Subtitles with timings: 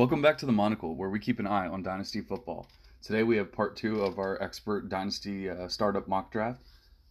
[0.00, 2.66] Welcome back to the Monocle, where we keep an eye on Dynasty football.
[3.02, 6.62] Today we have part two of our expert Dynasty uh, startup mock draft.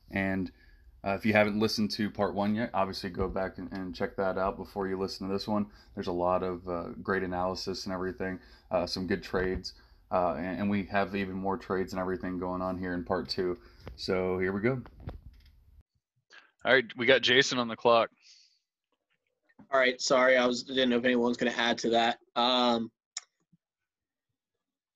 [0.09, 0.51] And
[1.05, 4.15] uh, if you haven't listened to part one yet, obviously go back and, and, check
[4.15, 5.67] that out before you listen to this one.
[5.93, 8.39] There's a lot of uh, great analysis and everything,
[8.71, 9.73] uh, some good trades.
[10.11, 13.29] Uh, and, and we have even more trades and everything going on here in part
[13.29, 13.59] two.
[13.97, 14.81] So here we go.
[16.65, 18.09] All right, we got Jason on the clock.
[19.71, 22.17] All right, sorry, I was didn't know if anyone was going to add to that.
[22.35, 22.91] Um,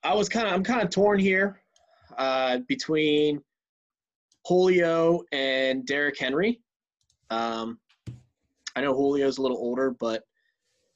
[0.03, 1.61] I was kind of I'm kind of torn here
[2.17, 3.41] uh, between
[4.45, 6.59] Julio and Derrick Henry.
[7.29, 7.79] Um,
[8.75, 10.23] I know Julio's a little older, but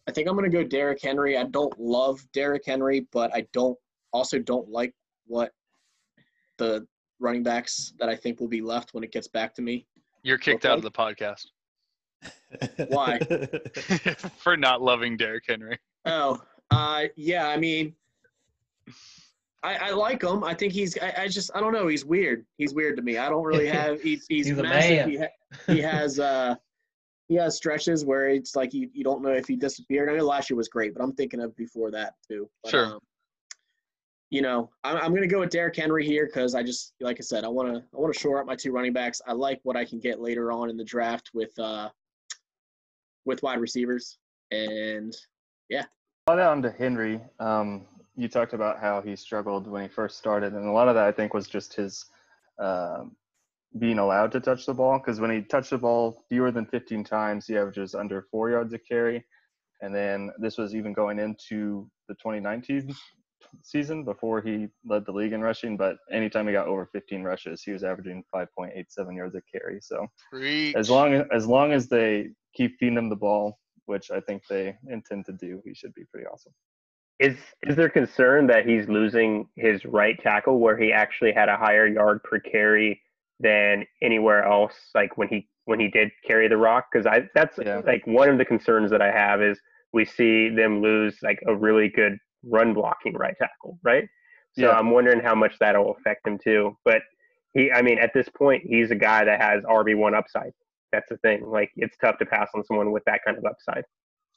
[0.07, 1.37] I think I'm going to go Derrick Henry.
[1.37, 3.77] I don't love Derrick Henry, but I don't
[4.11, 4.93] also don't like
[5.27, 5.51] what
[6.57, 6.87] the
[7.19, 9.85] running backs that I think will be left when it gets back to me.
[10.23, 10.77] You're kicked out like.
[10.77, 11.47] of the podcast.
[12.87, 13.19] Why?
[14.37, 15.77] For not loving Derrick Henry.
[16.05, 17.47] Oh, uh, yeah.
[17.47, 17.93] I mean,
[19.63, 20.43] I, I like him.
[20.43, 20.97] I think he's.
[20.97, 21.51] I, I, just.
[21.53, 21.87] I don't know.
[21.87, 22.45] He's weird.
[22.57, 23.17] He's weird to me.
[23.17, 24.01] I don't really have.
[24.03, 24.25] He's.
[24.27, 25.09] He's, he's massive.
[25.09, 25.25] He, ha,
[25.67, 26.19] he has.
[26.19, 26.55] Uh,
[27.27, 30.09] he has stretches where it's like you, you don't know if he disappeared.
[30.09, 32.49] I know last year was great, but I'm thinking of before that too.
[32.63, 32.85] But, sure.
[32.85, 32.99] Um,
[34.29, 37.17] you know, I'm, I'm going to go with Derrick Henry here because I just, like
[37.19, 39.21] I said, I want to I want to shore up my two running backs.
[39.27, 41.89] I like what I can get later on in the draft with uh,
[43.27, 44.17] with wide receivers.
[44.51, 45.15] And
[45.69, 45.85] yeah.
[46.27, 47.21] On down to Henry.
[47.39, 50.95] Um, you talked about how he struggled when he first started, and a lot of
[50.95, 52.05] that I think was just his
[52.59, 53.03] uh,
[53.77, 54.97] being allowed to touch the ball.
[54.97, 58.73] Because when he touched the ball fewer than 15 times, he averages under four yards
[58.73, 59.23] a carry.
[59.81, 62.95] And then this was even going into the 2019
[63.61, 65.77] season before he led the league in rushing.
[65.77, 69.79] But anytime he got over 15 rushes, he was averaging 5.87 yards a carry.
[69.81, 70.75] So Preach.
[70.75, 74.43] as long as as long as they keep feeding him the ball, which I think
[74.49, 76.53] they intend to do, he should be pretty awesome.
[77.19, 81.57] Is is there concern that he's losing his right tackle where he actually had a
[81.57, 83.01] higher yard per carry
[83.39, 84.73] than anywhere else?
[84.93, 87.81] Like when he when he did carry the rock, because I that's yeah.
[87.85, 89.59] like one of the concerns that I have is
[89.93, 94.07] we see them lose like a really good run blocking right tackle, right?
[94.53, 94.71] So yeah.
[94.71, 96.77] I'm wondering how much that'll affect him too.
[96.85, 97.01] But
[97.53, 100.51] he, I mean, at this point, he's a guy that has RB one upside
[100.91, 101.45] that's the thing.
[101.45, 103.83] Like it's tough to pass on someone with that kind of upside.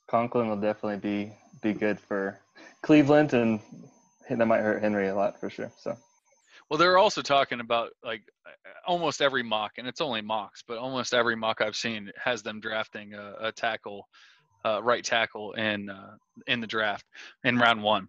[0.08, 2.40] Conklin will definitely be be good for
[2.82, 3.60] Cleveland, and
[4.28, 5.70] that might hurt Henry a lot for sure.
[5.78, 5.96] So.
[6.68, 8.22] Well, they're also talking about like
[8.86, 12.60] almost every mock, and it's only mocks, but almost every mock I've seen has them
[12.60, 14.06] drafting a, a tackle,
[14.64, 16.14] uh, right tackle in uh,
[16.46, 17.04] in the draft
[17.44, 18.08] in round one,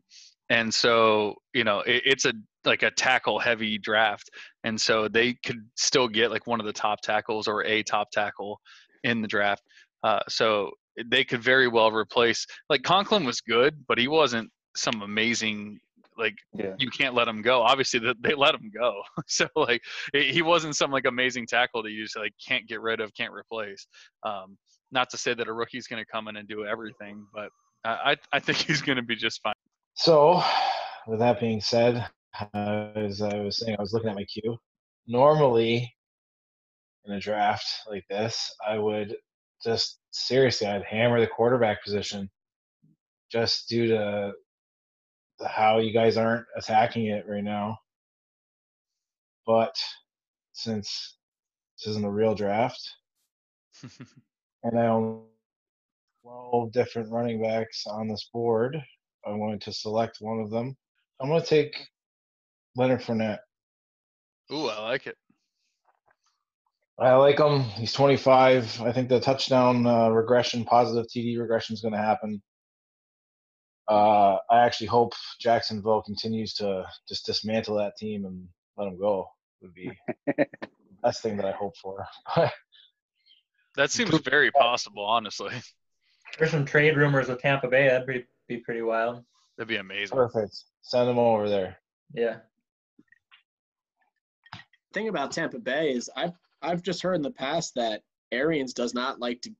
[0.51, 2.33] and so you know it, it's a
[2.65, 4.29] like a tackle heavy draft.
[4.63, 8.11] And so they could still get like one of the top tackles or a top
[8.11, 8.59] tackle
[9.03, 9.63] in the draft.
[10.03, 10.71] Uh, so
[11.05, 15.79] they could very well replace like conklin was good but he wasn't some amazing
[16.17, 16.73] like yeah.
[16.77, 17.61] you can't let him go.
[17.61, 19.01] Obviously they let him go.
[19.27, 19.81] So like
[20.13, 23.33] he wasn't some like amazing tackle that you just like can't get rid of can't
[23.33, 23.87] replace.
[24.23, 24.57] Um,
[24.91, 27.49] not to say that a rookie's going to come in and do everything but
[27.83, 29.53] I, I think he's going to be just fine
[29.93, 30.43] so
[31.07, 32.07] with that being said
[32.53, 34.57] as I was saying, I was looking at my queue.
[35.07, 35.93] Normally,
[37.05, 39.15] in a draft like this, I would
[39.63, 42.29] just seriously, I'd hammer the quarterback position
[43.31, 44.33] just due to
[45.45, 47.77] how you guys aren't attacking it right now.
[49.45, 49.75] But
[50.53, 51.17] since
[51.77, 52.81] this isn't a real draft,
[54.63, 55.25] and I own
[56.23, 58.77] 12 different running backs on this board,
[59.25, 60.75] I wanted to select one of them.
[61.19, 61.87] I'm going to take
[62.75, 63.39] Leonard Fournette.
[64.51, 65.17] Ooh, I like it.
[66.99, 67.61] I like him.
[67.61, 68.81] He's 25.
[68.81, 72.41] I think the touchdown uh, regression, positive TD regression is going to happen.
[73.87, 79.27] Uh, I actually hope Jacksonville continues to just dismantle that team and let him go.
[79.61, 79.91] Would be
[80.27, 80.45] the
[81.03, 82.05] best thing that I hope for.
[83.75, 85.53] that seems very possible, honestly.
[86.37, 87.87] There's some trade rumors with Tampa Bay.
[87.87, 88.25] That'd be,
[88.57, 89.23] be pretty wild.
[89.57, 90.15] That'd be amazing.
[90.15, 90.55] Perfect.
[90.81, 91.77] Send them over there.
[92.13, 92.37] Yeah
[94.93, 98.01] thing about Tampa Bay is I've I've just heard in the past that
[98.31, 99.51] Arians does not like to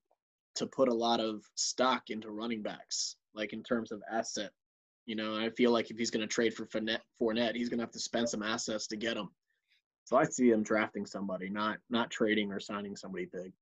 [0.55, 4.51] to put a lot of stock into running backs, like in terms of asset.
[5.05, 7.79] You know, I feel like if he's going to trade for Fournette, Fournette, he's going
[7.79, 9.29] to have to spend some assets to get him.
[10.03, 13.53] So I see him drafting somebody, not not trading or signing somebody big.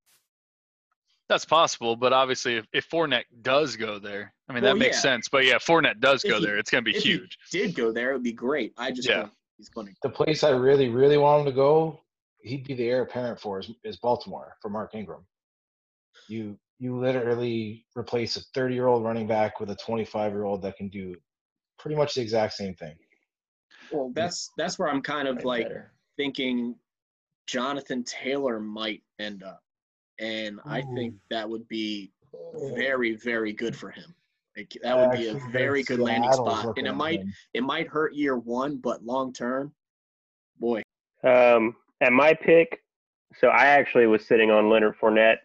[1.30, 4.98] That's possible, but obviously, if, if Fournette does go there, I mean well, that makes
[4.98, 5.02] yeah.
[5.02, 5.30] sense.
[5.30, 7.38] But yeah, Fournette does if go he, there, it's going to be huge.
[7.52, 8.74] did go there, it would be great.
[8.78, 9.28] I just yeah
[9.60, 9.94] he's going to.
[10.02, 12.00] The place I really, really want him to go,
[12.42, 15.24] he'd be the heir apparent for is, is Baltimore for Mark Ingram.
[16.28, 20.64] You you literally replace a 30 year old running back with a 25 year old
[20.64, 21.14] that can do
[21.78, 22.96] pretty much the exact same thing.
[23.92, 25.94] Well, that's that's where I'm kind of Right like better.
[26.18, 26.76] thinking
[27.48, 29.62] Jonathan Taylor might end up,
[30.19, 32.12] and I think that would be
[32.75, 34.13] very very good for him.
[34.57, 37.33] Like that would be a very good landing spot, and it might him.
[37.54, 39.74] it might hurt year one, but long term,
[40.60, 40.81] boy,
[41.24, 42.81] Um, at my pick,
[43.38, 45.38] so I actually was sitting on Leonard Fournette,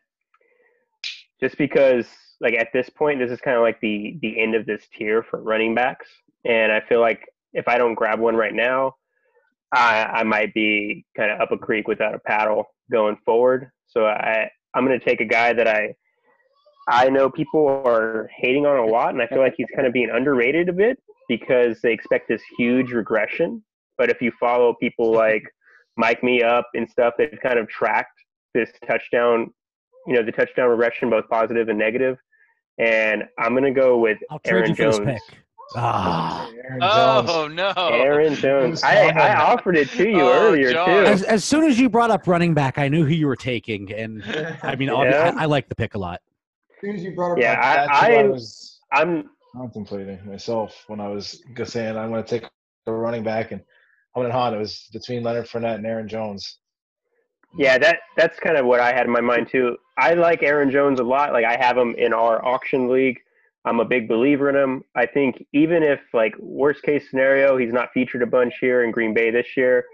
[1.41, 2.07] just because
[2.41, 5.23] like at this point, this is kind of like the the end of this tier
[5.23, 6.09] for running backs,
[6.45, 8.97] and I feel like if I don't grab one right now,
[9.73, 13.71] I I might be kind of up a creek without a paddle going forward.
[13.87, 15.95] So I I'm gonna take a guy that I
[16.89, 19.93] I know people are hating on a lot, and I feel like he's kind of
[19.93, 20.99] being underrated a bit
[21.29, 23.63] because they expect this huge regression.
[23.97, 25.43] But if you follow people like
[25.97, 28.21] Mike Me Up and stuff, they've kind of tracked
[28.53, 29.53] this touchdown,
[30.07, 32.19] you know, the touchdown regression, both positive and negative.
[32.79, 35.21] And I'm going to go with I'll Aaron you for this Jones.
[35.75, 35.83] Pick.
[35.83, 36.51] Ah.
[36.81, 37.73] Oh no!
[37.77, 38.83] Aaron Jones.
[38.83, 39.09] I.
[39.09, 40.87] I offered it to you Oh, earlier, John.
[40.89, 40.93] too.
[41.05, 43.93] As, as soon as you brought up running back, I knew who you were taking,
[43.93, 44.23] and
[44.63, 45.33] I mean, Yeah.
[45.37, 46.21] I, I like the pick a lot.
[46.77, 50.85] As soon as you brought up Yeah, that, I- I I- was I'm contemplating myself
[50.89, 52.49] when I was g- saying I'm going to take
[52.87, 53.61] a running back and
[54.17, 54.55] I went on.
[54.55, 56.59] It was between Leonard Fournette and Aaron Jones.
[57.57, 59.77] Yeah, that that's kind of what I had in my mind too.
[59.97, 61.33] I like Aaron Jones a lot.
[61.33, 63.19] Like I have him in our auction league.
[63.65, 64.83] I'm a big believer in him.
[64.95, 68.91] I think even if like worst case scenario, he's not featured a bunch here in
[68.91, 69.85] Green Bay this year,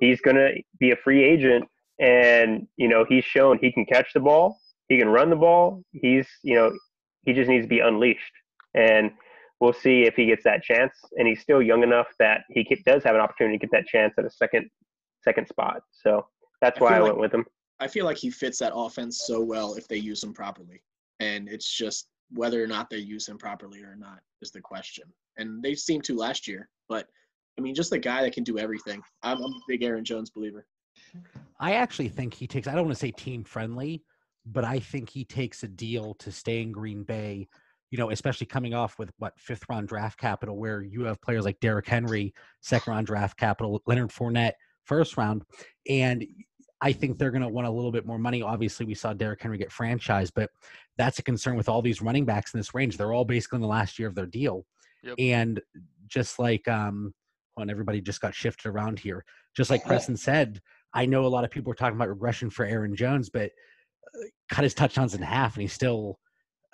[0.00, 1.64] he's gonna be a free agent,
[1.98, 4.58] and you know he's shown he can catch the ball,
[4.88, 5.82] he can run the ball.
[5.92, 6.72] He's you know
[7.24, 8.32] he just needs to be unleashed,
[8.74, 9.10] and
[9.60, 10.92] we'll see if he gets that chance.
[11.18, 14.14] And he's still young enough that he does have an opportunity to get that chance
[14.18, 14.70] at a second
[15.24, 15.82] second spot.
[15.90, 16.26] So
[16.60, 17.46] that's why I feel went like- with him.
[17.78, 20.82] I feel like he fits that offense so well if they use him properly,
[21.20, 25.04] and it's just whether or not they use him properly or not is the question.
[25.38, 27.06] And they seem to last year, but
[27.58, 29.00] I mean, just the guy that can do everything.
[29.22, 30.66] I'm, I'm a big Aaron Jones believer.
[31.58, 32.68] I actually think he takes.
[32.68, 34.02] I don't want to say team friendly,
[34.44, 37.48] but I think he takes a deal to stay in Green Bay.
[37.90, 41.44] You know, especially coming off with what fifth round draft capital, where you have players
[41.44, 45.42] like Derrick Henry, second round draft capital, Leonard Fournette, first round,
[45.88, 46.26] and
[46.86, 48.42] I think they're going to want a little bit more money.
[48.42, 50.50] Obviously, we saw Derrick Henry get franchised, but
[50.96, 52.96] that's a concern with all these running backs in this range.
[52.96, 54.64] They're all basically in the last year of their deal,
[55.02, 55.16] Yep.
[55.18, 55.60] and
[56.06, 57.12] just like um,
[57.56, 59.24] when everybody just got shifted around here,
[59.56, 60.60] just like Preston said,
[60.94, 63.50] I know a lot of people are talking about regression for Aaron Jones, but
[64.14, 66.20] uh, cut his touchdowns in half, and he's still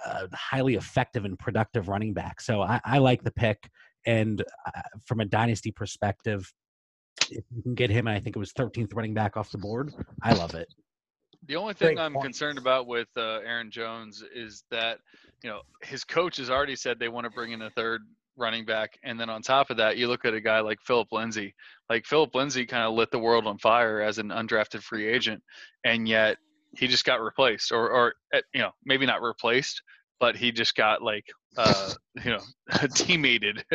[0.04, 2.42] uh, highly effective and productive running back.
[2.42, 3.66] So I, I like the pick,
[4.04, 6.52] and uh, from a dynasty perspective,
[7.30, 9.58] if you can get him, and I think it was 13th running back off the
[9.58, 9.92] board,
[10.22, 10.68] I love it.
[11.46, 12.24] The only thing Great I'm point.
[12.24, 14.98] concerned about with uh, Aaron Jones is that
[15.42, 18.02] you know his coach has already said they want to bring in a third
[18.36, 21.08] running back, and then on top of that, you look at a guy like Philip
[21.10, 21.54] Lindsay.
[21.90, 25.42] Like Philip Lindsay kind of lit the world on fire as an undrafted free agent,
[25.84, 26.36] and yet
[26.76, 29.82] he just got replaced, or or uh, you know maybe not replaced,
[30.20, 31.26] but he just got like
[31.56, 31.92] uh,
[32.24, 32.42] you know
[32.94, 33.64] teammated.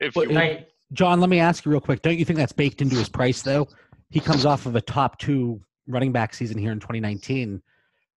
[0.00, 0.58] if But you will.
[0.92, 2.02] John, let me ask you real quick.
[2.02, 3.68] Don't you think that's baked into his price, though?
[4.10, 7.60] He comes off of a top two running back season here in 2019.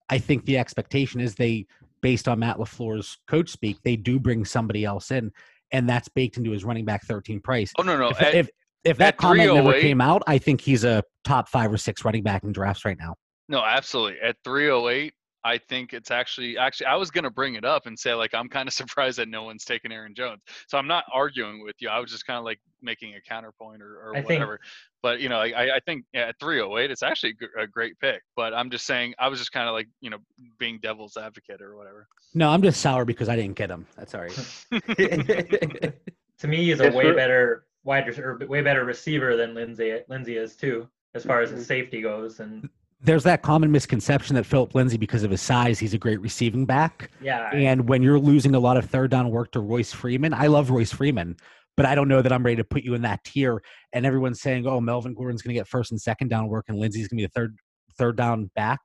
[0.10, 1.66] I think the expectation is they,
[2.02, 5.32] based on Matt LaFleur's coach speak, they do bring somebody else in,
[5.72, 7.72] and that's baked into his running back 13 price.
[7.78, 8.50] oh no no if, at- if,
[8.84, 12.06] if that comment never oh came out, I think he's a top five or six
[12.06, 13.16] running back in drafts right now.
[13.48, 14.20] No, absolutely.
[14.22, 18.14] At 308, I think it's actually actually I was gonna bring it up and say
[18.14, 20.42] like I'm kind of surprised that no one's taken Aaron Jones.
[20.68, 21.90] So I'm not arguing with you.
[21.90, 24.60] I was just kind of like making a counterpoint or, or I think- whatever.
[25.02, 28.22] But you know, I, I think at 308 it's actually a great pick.
[28.36, 30.18] But I'm just saying I was just kind of like you know
[30.60, 32.08] being devil's advocate or whatever.
[32.34, 33.88] No, I'm just sour because I didn't get him.
[33.98, 34.38] That's all right.
[36.40, 39.98] To me, he's a way better wide or way better receiver than Lindsay.
[40.08, 41.54] Lindsay is too, as far Mm-hmm.
[41.54, 42.40] as his safety goes.
[42.40, 42.70] And
[43.02, 46.66] There's that common misconception that Philip Lindsay, because of his size, he's a great receiving
[46.66, 47.12] back.
[47.22, 50.48] yeah, And when you're losing a lot of third down work to Royce Freeman, I
[50.48, 51.38] love Royce Freeman,
[51.78, 53.62] but I don't know that I'm ready to put you in that tier.
[53.94, 56.78] And everyone's saying, "Oh, Melvin Gordon's going to get first and second down work, and
[56.78, 57.56] Lindsay's going to be the third
[57.98, 58.80] third down back."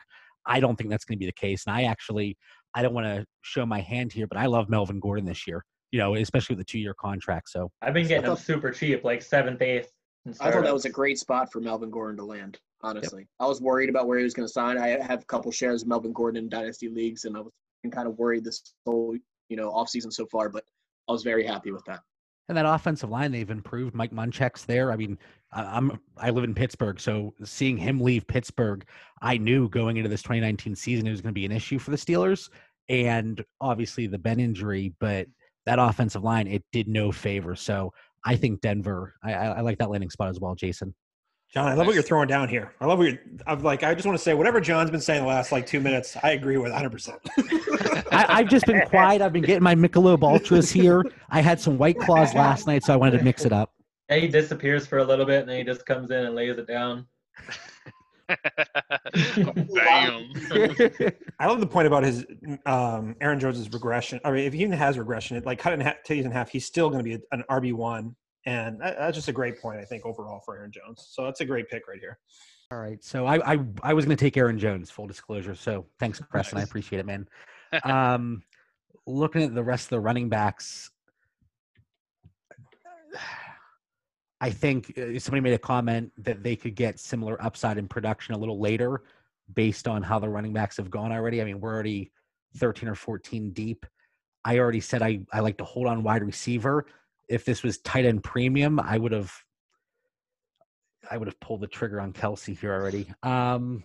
[0.46, 1.64] I don't think that's going to be the case.
[1.66, 2.36] And I actually,
[2.74, 5.64] I don't want to show my hand here, but I love Melvin Gordon this year.
[5.90, 7.48] You know, especially with the two year contract.
[7.50, 9.90] So I've been getting him super cheap, like seventh, eighth.
[10.40, 12.58] I thought that was a great spot for Melvin Gordon to land.
[12.84, 14.76] Honestly, I was worried about where he was going to sign.
[14.76, 17.52] I have a couple shares of Melvin Gordon in dynasty leagues, and I was
[17.90, 19.16] kind of worried this whole
[19.48, 20.50] you know offseason so far.
[20.50, 20.64] But
[21.08, 22.00] I was very happy with that.
[22.48, 23.94] And that offensive line, they've improved.
[23.94, 24.92] Mike Munchak's there.
[24.92, 25.18] I mean,
[25.50, 28.84] I- I'm I live in Pittsburgh, so seeing him leave Pittsburgh,
[29.22, 31.90] I knew going into this 2019 season it was going to be an issue for
[31.90, 32.50] the Steelers,
[32.90, 35.26] and obviously the Ben injury, but
[35.64, 37.56] that offensive line it did no favor.
[37.56, 37.94] So
[38.26, 39.14] I think Denver.
[39.22, 40.94] I, I I like that landing spot as well, Jason.
[41.54, 42.72] John, I love what you're throwing down here.
[42.80, 43.20] I love what you're.
[43.46, 45.78] I'm like, I just want to say whatever John's been saying the last like two
[45.78, 46.16] minutes.
[46.20, 46.90] I agree with 100.
[46.90, 47.20] percent
[48.10, 49.22] I, I've just been quiet.
[49.22, 51.04] I've been getting my Michelob Ultras here.
[51.30, 53.72] I had some White Claws last night, so I wanted to mix it up.
[54.08, 56.58] And he disappears for a little bit, and then he just comes in and lays
[56.58, 57.06] it down.
[58.26, 58.36] Bam.
[61.38, 62.26] I love the point about his
[62.66, 64.18] um, Aaron Jones's regression.
[64.24, 66.32] I mean, if he even has regression, it like cut it in half, Titties in
[66.32, 69.60] half, he's still going to be an RB one, and that, that's just a great
[69.60, 71.06] point, I think, overall for Aaron Jones.
[71.10, 72.18] So that's a great pick right here.
[72.70, 73.02] All right.
[73.04, 75.54] So I I, I was going to take Aaron Jones, full disclosure.
[75.54, 76.58] So thanks, Preston.
[76.58, 77.28] I appreciate it, man.
[77.82, 78.44] Um,
[79.04, 80.92] looking at the rest of the running backs,
[84.40, 88.34] I think uh, somebody made a comment that they could get similar upside in production
[88.34, 89.02] a little later
[89.54, 91.40] based on how the running backs have gone already.
[91.40, 92.12] I mean, we're already
[92.58, 93.86] 13 or 14 deep.
[94.44, 96.86] I already said I, I like to hold on wide receiver.
[97.28, 99.32] If this was tight end premium, I would have
[101.10, 103.06] I would have pulled the trigger on Kelce here already.
[103.22, 103.84] Um,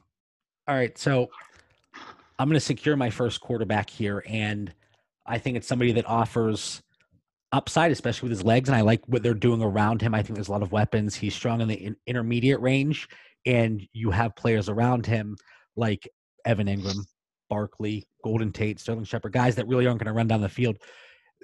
[0.68, 1.30] all right, so
[2.38, 4.74] I'm going to secure my first quarterback here, and
[5.26, 6.82] I think it's somebody that offers
[7.52, 10.14] upside, especially with his legs, and I like what they're doing around him.
[10.14, 11.16] I think there's a lot of weapons.
[11.16, 13.10] He's strong in the in- intermediate range,
[13.46, 15.36] and you have players around him
[15.76, 16.08] like
[16.46, 17.06] Evan Engram,
[17.50, 20.78] Barkley, Golden Tate, Sterling Shepard, guys that really aren't going to run down the field.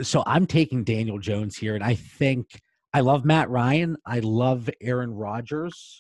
[0.01, 2.61] So I'm taking Daniel Jones here, and I think
[2.93, 3.97] I love Matt Ryan.
[4.05, 5.99] I love Aaron Rodgers,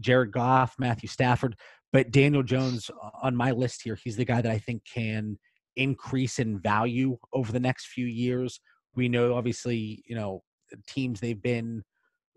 [0.00, 1.56] Jared Goff, Matthew Stafford,
[1.92, 2.90] but Daniel Jones
[3.22, 5.38] on my list here, he's the guy that I think can
[5.76, 8.60] increase in value over the next few years.
[8.94, 10.42] We know, obviously, you know,
[10.86, 11.82] teams they've been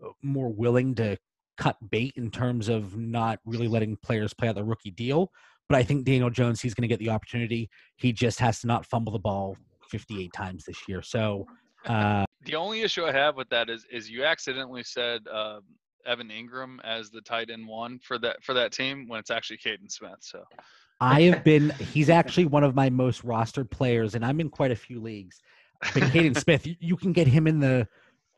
[0.04, 1.18] uh, more willing to
[1.58, 5.30] cut bait in terms of not really letting players play out the rookie deal.
[5.68, 7.70] But I think Daniel Jones, he's going to get the opportunity.
[7.96, 9.56] He just has to not fumble the ball
[9.92, 11.02] 58 times this year.
[11.02, 11.46] So,
[11.86, 15.60] uh, The only issue I have with that is is you accidentally said um,
[16.06, 19.58] Evan Engram as the tight end one for that for that team when it's actually
[19.58, 20.18] Kaden Smith.
[20.20, 20.44] So
[21.00, 21.70] I have been.
[21.92, 25.40] He's actually one of my most rostered players, and I'm in quite a few leagues.
[25.80, 27.88] But Kaden Smith, you, can get him in the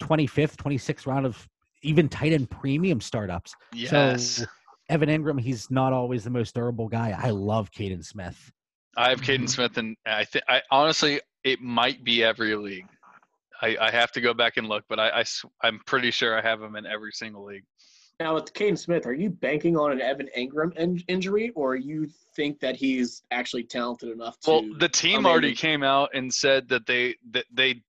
[0.03, 1.47] 25th, 26th round of
[1.83, 3.55] even tight end premium startups.
[3.75, 4.47] yes, So
[4.89, 7.17] Evan Engram, he's not always the most durable guy.
[7.17, 8.51] I love Kaden Smith.
[8.97, 12.89] I have Kaden Smith, and I think I honestly it might be every league.
[13.63, 15.25] I, I have to go back and look, but I,
[15.63, 17.65] I am pretty sure I have him in every single league.
[18.21, 22.09] Now with Kaden Smith, are you banking on an Evan Engram in- injury, or you
[22.37, 24.51] think that he's actually talented enough to?
[24.51, 27.83] Well, the team already came out and said that they that they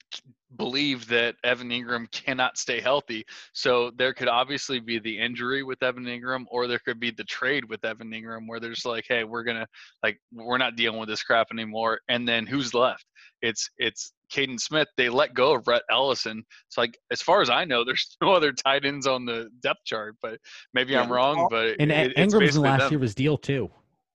[0.58, 3.26] believe that Evan Engram cannot stay healthy.
[3.54, 7.24] So there could obviously be the injury with Evan Engram, or there could be the
[7.24, 9.68] trade with Evan Engram, where there's like, hey, we're gonna
[10.04, 12.00] like we're not dealing with this crap anymore.
[12.10, 13.06] And then who's left?
[13.42, 14.88] It's it's Kaden Smith.
[14.98, 16.44] They let go of Rhett Ellison.
[16.70, 19.86] So like as far as I know, there's no other tight ends on the depth
[19.86, 20.16] chart.
[20.22, 20.40] But
[20.74, 21.16] maybe I'm Yeah.
[21.16, 21.48] wrong.
[21.50, 22.92] But And it, Engram's in last them.
[22.92, 23.70] year was deal too.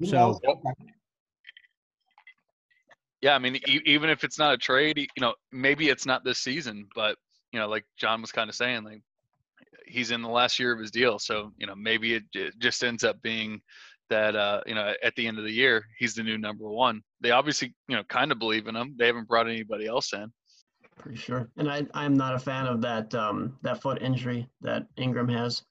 [0.04, 0.40] So
[3.22, 6.24] Yeah, I mean, e- even if it's not a trade, you know, maybe it's not
[6.24, 7.16] this season, but
[7.52, 9.02] you know, like John was kind of saying, like
[9.86, 12.82] he's in the last year of his deal, so you know, maybe it, it just
[12.82, 13.60] ends up being
[14.10, 17.00] that uh, you know, at the end of the year, he's the new number one.
[17.20, 18.94] They obviously, you know, kind of believe in him.
[18.98, 20.30] They haven't brought anybody else in.
[20.98, 21.48] Pretty sure.
[21.56, 25.62] And I, I'm not a fan of that um, that foot injury that Engram has.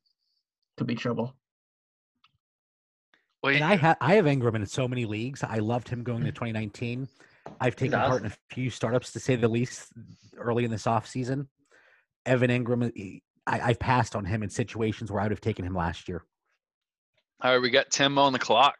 [0.78, 1.36] Could be trouble.
[3.44, 5.44] Well, And I have I have Engram in so many leagues.
[5.44, 7.08] I loved him going to 2019.
[7.62, 9.92] I've taken part in a few startups to say the least
[10.38, 11.48] early in this off season.
[12.26, 15.66] Evan Engram, he- I, I've passed on him in situations where I would have taken
[15.66, 16.24] him last year.
[17.42, 18.76] all right, we got Tim on the clock.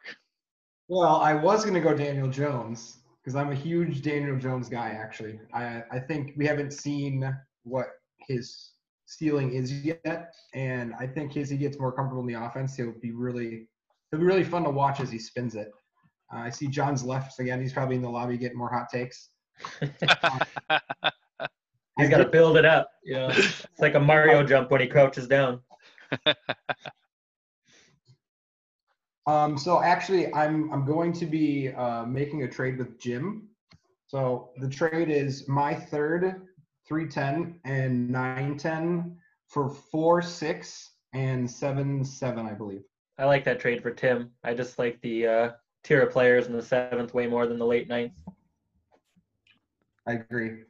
[0.88, 4.90] Well, I was going to go Daniel Jones because I'm a huge Daniel Jones guy,
[4.90, 5.40] actually.
[5.52, 7.32] I, I think we haven't seen
[7.64, 7.86] what
[8.28, 8.70] his
[9.06, 10.32] ceiling is yet.
[10.54, 13.68] And I think as he gets more comfortable in the offense, he'll be really,
[14.12, 15.70] it'll be really fun to watch as he spins it.
[16.32, 17.60] Uh, I see John's left again.
[17.60, 19.30] He's probably in the lobby getting more hot takes.
[19.80, 19.90] He's
[22.08, 22.90] got to build it up.
[23.02, 25.60] You know, it's like a Mario jump when he crouches down.
[29.26, 33.48] Um, so actually, I'm I'm going to be uh, making a trade with Jim.
[34.06, 36.48] So the trade is my third,
[36.88, 42.82] three ten and nine ten for four six and seven seven, I believe.
[43.18, 44.32] I like that trade for Tim.
[44.42, 45.50] I just like the uh,
[45.82, 48.12] tier of players in the seventh way more than the late ninth.
[50.06, 50.64] I agree.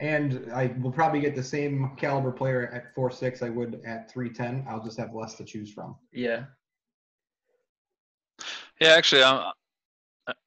[0.00, 4.10] And I will probably get the same caliber player at four six I would at
[4.10, 4.64] three ten.
[4.68, 5.96] I'll just have less to choose from.
[6.12, 6.44] Yeah.
[8.80, 9.52] Yeah, actually, I'm,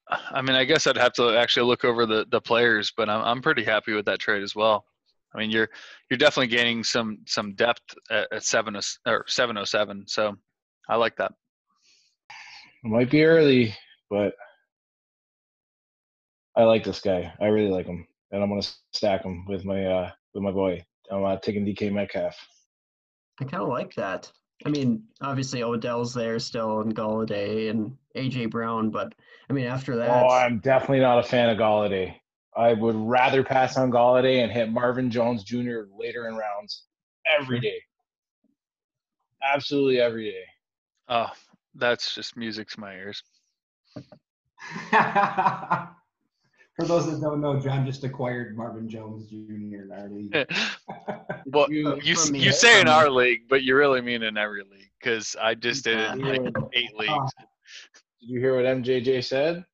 [0.08, 3.22] I mean, I guess I'd have to actually look over the, the players, but I'm
[3.22, 4.86] I'm pretty happy with that trade as well.
[5.34, 5.68] I mean, you're
[6.08, 8.74] you're definitely gaining some some depth at, at seven
[9.06, 10.04] or seven oh seven.
[10.06, 10.34] So
[10.88, 11.32] I like that.
[12.84, 13.74] It might be early,
[14.10, 14.34] but
[16.56, 17.32] I like this guy.
[17.40, 18.62] I really like him, and I'm gonna
[18.92, 20.84] stack him with my uh with my boy.
[21.10, 22.36] I'm uh, taking DK Metcalf.
[23.40, 24.30] I kind of like that.
[24.64, 29.14] I mean, obviously Odell's there still, and Golladay and AJ Brown, but
[29.48, 32.14] I mean, after that, Oh, I'm definitely not a fan of Golladay.
[32.56, 35.82] I would rather pass on Golladay and hit Marvin Jones Jr.
[35.98, 36.84] later in rounds
[37.40, 37.80] every day.
[39.42, 40.44] Absolutely every day.
[41.08, 41.30] Oh,
[41.74, 43.22] that's just music to my ears.
[46.76, 49.36] For those that don't know, John just acquired Marvin Jones Jr.
[49.82, 50.34] in our league.
[51.46, 54.90] well, you- you you say in our league, but you really mean in every league
[54.98, 57.32] because I just did it in like eight leagues.
[58.20, 59.64] Did you hear what MJJ said?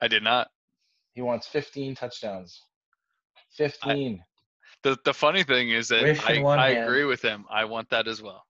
[0.00, 0.48] I did not.
[1.14, 2.62] He wants 15 touchdowns.
[3.56, 4.22] 15.
[4.82, 6.84] The the funny thing is that Wish I, I hand.
[6.84, 7.44] agree with him.
[7.50, 8.44] I want that as well.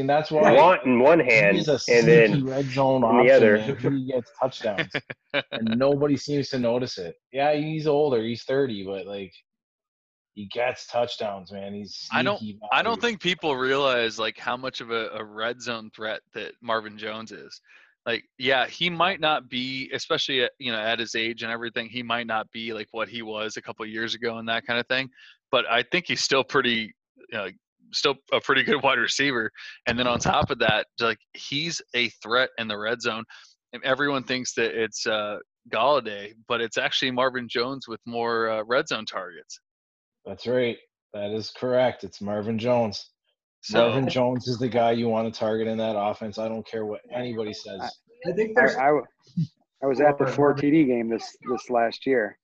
[0.00, 3.32] And that's why Want in one hand, he's a and then red zone on the
[3.32, 3.58] other.
[3.58, 4.92] he gets touchdowns,
[5.32, 7.16] and nobody seems to notice it.
[7.32, 8.22] Yeah, he's older.
[8.22, 9.32] He's 30, but like
[10.34, 11.74] he gets touchdowns, man.
[11.74, 15.24] He's I don't- sneaky I don't think people realize like how much of a, a
[15.24, 17.60] red zone threat that Marvin Jones is.
[18.06, 21.88] Like, yeah, he might not be, especially at, you know at his age and everything.
[21.88, 24.78] He might not be like what he was a couple years ago and that kind
[24.78, 25.08] of thing.
[25.50, 26.94] But I think he's still pretty,
[27.30, 27.48] you know,
[27.92, 29.50] still a pretty good wide receiver.
[29.86, 33.24] And then on top of that, like he's a threat in the red zone.
[33.72, 35.38] And everyone thinks that it's uh,
[35.72, 39.58] Golladay, but it's actually Marvin Jones with more uh, red zone targets.
[40.24, 40.76] That's right.
[41.12, 42.04] That is correct.
[42.04, 43.10] It's Marvin Jones.
[43.62, 46.38] So Marvin Jones is the guy you want to target in that offense.
[46.38, 47.80] I don't care what anybody says.
[48.26, 49.04] I think I, there's I, w-
[49.82, 52.38] I was at the four TD game this this last year.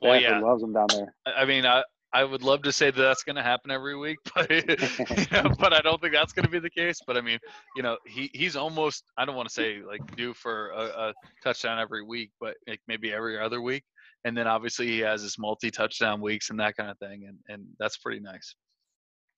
[0.00, 0.40] Well, Stafford yeah.
[0.40, 1.14] loves him down there.
[1.26, 1.82] I I mean, I
[2.14, 4.64] I would love to say that that's going to happen every week, but you
[5.32, 6.98] know, but I don't think that's going to be the case.
[7.06, 7.38] But I mean,
[7.76, 11.14] you know, he he's almost I don't want to say like due for a, a
[11.42, 13.84] touchdown every week, but like maybe every other week.
[14.24, 17.66] And then obviously he has his multi-touchdown weeks and that kind of thing, and and
[17.78, 18.54] that's pretty nice.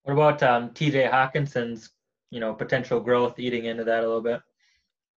[0.03, 1.05] What about um, T.J.
[1.05, 1.91] Hockenson's,
[2.31, 4.43] you know, potential growth eating into that a little bit?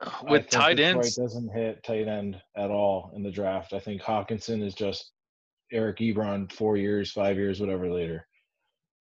[0.00, 3.72] I With think tight Detroit ends, doesn't hit tight end at all in the draft.
[3.72, 5.10] I think Hockenson is just
[5.72, 8.26] Eric Ebron four years, five years, whatever later.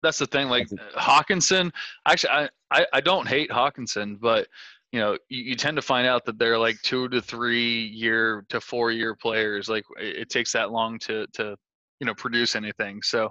[0.01, 0.49] that's the thing.
[0.49, 1.71] Like Hockenson,
[2.07, 4.47] actually, I, I I don't hate Hockenson, but
[4.91, 8.45] you know, you, you tend to find out that they're like two to three year
[8.49, 9.67] to four year players.
[9.67, 11.55] Like it, it takes that long to to
[11.99, 13.01] you know produce anything.
[13.03, 13.29] So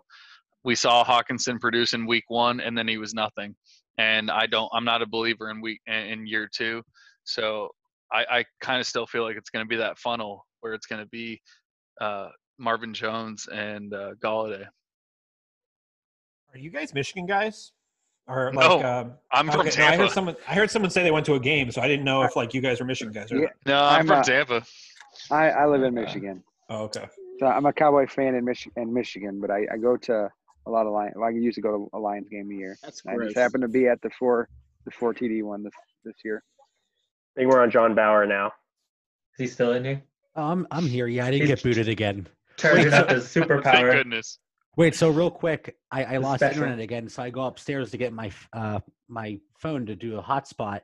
[0.65, 3.55] we saw Hockenson produce in week one, and then he was nothing.
[3.99, 4.71] And I don't.
[4.75, 6.83] I'm not a believer in week in in year two.
[7.25, 7.71] So
[8.13, 10.87] I, I kind of still feel like it's going to be that funnel where it's
[10.87, 11.41] going to be
[12.01, 14.67] uh, Marvin Jones and uh, Golladay.
[16.53, 17.73] Are you guys Michigan guys?
[18.27, 20.03] Or No, like, um, I'm from okay, no, I Tampa.
[20.05, 20.37] heard someone.
[20.49, 22.55] I heard someone say they went to a game, so I didn't know if like
[22.55, 23.43] you guys were Michigan guys or Yeah.
[23.43, 23.53] not.
[23.67, 24.63] No, I'm, I'm from not- Tampa.
[25.31, 27.07] I, I live in Michigan, Oh, okay.
[27.39, 30.29] so I'm a Cowboy fan in Mich- in Michigan, but I, I go to
[30.67, 31.15] a lot of Lions.
[31.23, 32.77] I used to go to a Lions game a year.
[32.83, 33.21] That's great.
[33.21, 34.49] I just happened to be at the four
[34.87, 35.73] the four TD one this
[36.05, 36.43] this year.
[37.37, 38.47] I think we're on John Bauer now.
[38.47, 38.53] Is
[39.39, 40.01] he still in you?
[40.37, 41.07] Oh, I'm I'm here.
[41.07, 42.27] Yeah, I didn't get booted again.
[42.57, 43.93] Turning up his Thank superpower.
[43.93, 44.39] goodness.
[44.77, 46.63] Wait, so real quick, I, I lost special.
[46.65, 50.23] internet again, so I go upstairs to get my uh my phone to do a
[50.23, 50.81] hotspot,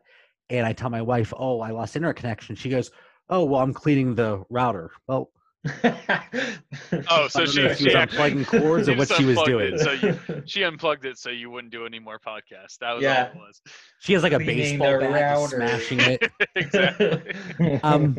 [0.49, 2.91] and I tell my wife, "Oh, I lost internet connection." She goes,
[3.29, 5.31] "Oh, well, I'm cleaning the router." Well,
[5.73, 9.47] Oh, so I don't she, know she was unplugging cords or what she was unplugged
[9.49, 9.75] doing.
[9.75, 12.79] it, so you, she unplugged it so you wouldn't do any more podcasts.
[12.81, 13.31] That was Yeah.
[13.35, 13.61] all it was.
[14.01, 15.57] she has like a Cleaning baseball bat, router.
[15.57, 16.31] smashing it.
[16.55, 17.81] exactly.
[17.83, 18.17] Um,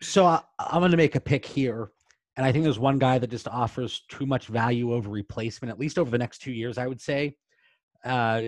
[0.00, 1.90] so I, I'm going to make a pick here,
[2.36, 5.78] and I think there's one guy that just offers too much value over replacement, at
[5.78, 6.78] least over the next two years.
[6.78, 7.36] I would say,
[8.04, 8.40] uh,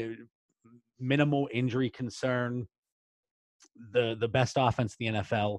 [0.99, 2.67] minimal injury concern,
[3.93, 5.59] the the best offense in the NFL,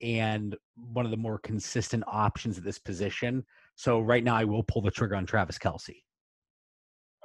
[0.00, 3.44] and one of the more consistent options at this position.
[3.74, 6.02] So right now, I will pull the trigger on Travis Kelce.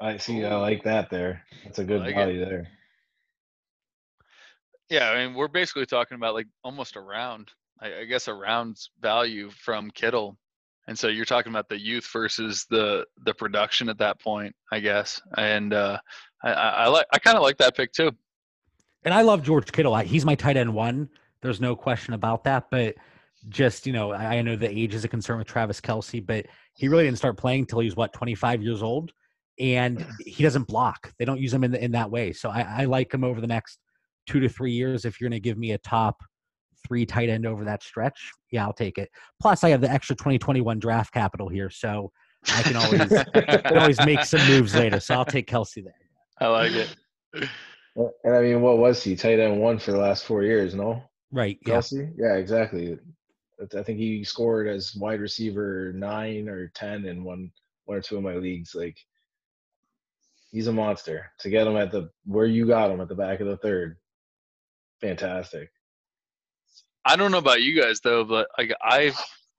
[0.02, 0.44] I see.
[0.44, 1.44] I like that there.
[1.64, 2.16] That's a good Like it.
[2.16, 2.68] value there.
[4.90, 7.52] Yeah, I mean, we're basically talking about like almost a round.
[7.80, 10.38] I, I guess a round's value from Kittle,
[10.88, 14.80] and so you're talking about the youth versus the the production at that point, I
[14.80, 15.22] guess.
[15.38, 16.00] And uh,
[16.44, 18.12] I, I, like I kind of like that pick too.
[19.04, 19.94] And I love George Kittle.
[19.94, 21.10] I, he's my tight end one.
[21.42, 22.66] There's no question about that.
[22.72, 22.96] But
[23.50, 26.48] just you know I, I know the age is a concern with Travis Kelce, but
[26.76, 29.12] he really didn't start playing till he was what 25 years old,
[29.60, 31.14] and he doesn't block.
[31.20, 32.34] They don't use him in the, in that way.
[32.34, 33.80] So I, I like him over the next
[34.28, 35.06] two to three years.
[35.06, 36.24] If you're going to give me a top
[36.86, 39.10] three tight end over that stretch, yeah, I'll take it.
[39.42, 42.12] Plus, I have the extra 2021 draft capital here, so
[42.54, 45.00] I can always I can always make some moves later.
[45.00, 45.94] So I'll take Kelce there.
[46.40, 46.96] I like it.
[48.24, 49.16] And I mean, what was he?
[49.16, 51.04] Tight end one for the last four years, no?
[51.32, 51.60] Right.
[51.66, 51.76] Yeah.
[51.76, 52.14] Kelce?
[52.18, 52.98] Yeah, exactly.
[53.78, 57.52] I think he scored as wide receiver nine or ten in one
[57.86, 58.74] one or two of my leagues.
[58.74, 58.98] Like
[60.52, 61.32] he's a monster.
[61.40, 63.98] To get him at the where you got him at the back of the third,
[65.00, 65.70] fantastic.
[67.06, 69.14] I don't know about you guys though, but like I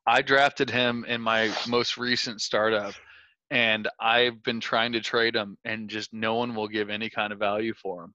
[0.07, 2.95] I drafted him in my most recent startup
[3.51, 7.33] and I've been trying to trade him and just no one will give any kind
[7.33, 8.15] of value for him.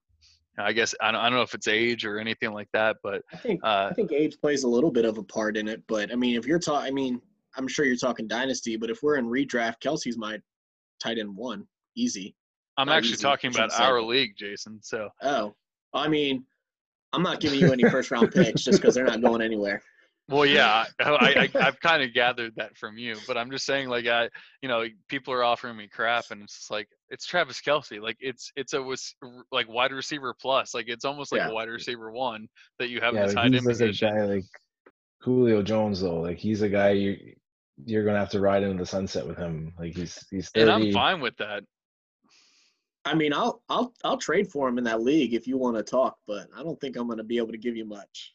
[0.58, 3.22] I guess I don't, I don't know if it's age or anything like that, but
[3.32, 5.82] I think uh, I think age plays a little bit of a part in it.
[5.86, 7.20] But I mean, if you're talking, I mean,
[7.56, 10.38] I'm sure you're talking dynasty, but if we're in redraft, Kelce's my
[11.00, 11.64] tight end one,
[11.96, 12.34] easy.
[12.76, 14.80] I'm Not actually easy, talking about our league, Jason.
[14.82, 15.54] So Oh,
[15.94, 16.44] I mean,
[17.12, 19.82] I'm not giving you any first round picks just because they're not going anywhere.
[20.30, 23.88] Well, yeah, I, I, I've kind of gathered that from you, but I'm just saying,
[23.88, 24.28] like, I,
[24.60, 28.18] you know, people are offering me crap, and it's just like it's Travis Kelce, like
[28.20, 29.14] it's it's a was
[29.50, 31.48] like wide receiver plus, like it's almost like Yeah.
[31.48, 32.46] a wide receiver one
[32.78, 34.08] that you have yeah, in the like tight he's end like a position.
[34.16, 34.44] guy like
[35.22, 36.20] Julio Jones though.
[36.20, 37.34] Like he's a guy you
[37.86, 39.72] you're gonna have to ride into the sunset with him.
[39.78, 40.88] Like he's he's And 30.
[40.88, 41.62] I'm fine with that.
[43.08, 45.82] I mean, I'll I'll I'll trade for him in that league if you want to
[45.82, 48.34] talk, but I don't think I'm going to be able to give you much.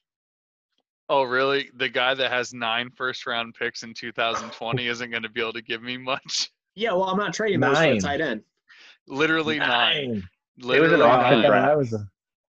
[1.09, 1.69] Oh, really?
[1.75, 5.53] The guy that has nine first round picks in 2020 isn't going to be able
[5.53, 6.49] to give me much.
[6.75, 7.97] Yeah, well, I'm not trading those for Nine.
[7.97, 8.41] a tight end.
[9.07, 10.07] Literally nine.
[10.13, 10.23] Nine.
[10.59, 11.41] Literally an auction I nine.
[11.43, 11.69] thought draft.
[11.71, 12.07] I was a,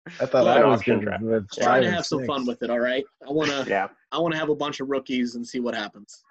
[0.07, 1.53] I thought Well, I was auction good draft.
[1.61, 2.69] Trying to and have some fun with it.
[2.69, 3.87] All right, I want to Yeah.
[4.13, 6.23] I want to have a bunch of rookies and see what happens.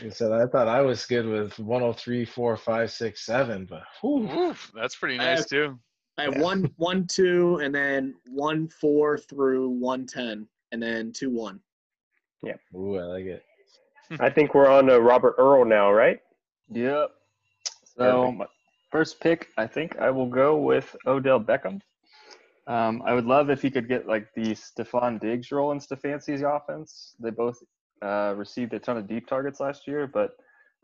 [0.00, 4.30] He said I thought I was good with 103, 4, 5, 6, 7, but whew,
[4.30, 5.78] Oof, that's pretty I nice have- too.
[6.16, 6.42] I have Yeah.
[6.42, 11.60] one, one, two, and then one, four through one, ten, and then two, one.
[12.42, 12.54] Yeah.
[12.74, 13.44] ooh, I like it.
[14.18, 16.20] I think we're on to Robert Earl now, right?
[16.70, 17.10] Yep.
[17.96, 18.46] So my
[18.90, 21.80] first pick, I think I will go with Odell Beckham.
[22.66, 26.42] Um, I would love if he could get like the Stefon Diggs role in Stefanski's
[26.42, 27.14] offense.
[27.20, 27.62] They both
[28.02, 30.32] uh, received a ton of deep targets last year, but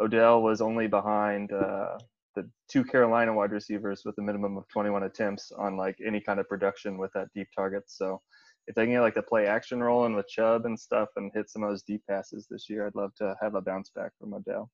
[0.01, 1.99] Odell was only behind uh,
[2.35, 6.41] the two Carolina wide receivers with a minimum of 21 attempts on like any kind
[6.41, 7.85] of production with that deep target.
[7.87, 8.21] So
[8.67, 11.51] if they can get like the play action rolling with Chubb and stuff and hit
[11.51, 14.35] some of those deep passes this year, I'd love to have a bounce back from
[14.35, 14.71] Odell.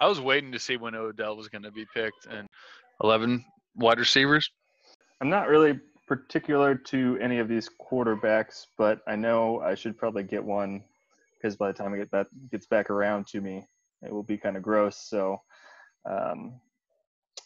[0.00, 2.48] I was waiting to see when Odell was going to be picked, and
[3.02, 3.44] 11
[3.76, 4.50] wide receivers.
[5.20, 10.22] I'm not really particular to any of these quarterbacks, but I know I should probably
[10.22, 10.84] get one
[11.36, 13.66] because by the time it get that gets back around to me,
[14.02, 14.96] it will be kind of gross.
[14.96, 15.40] So
[16.08, 16.60] um,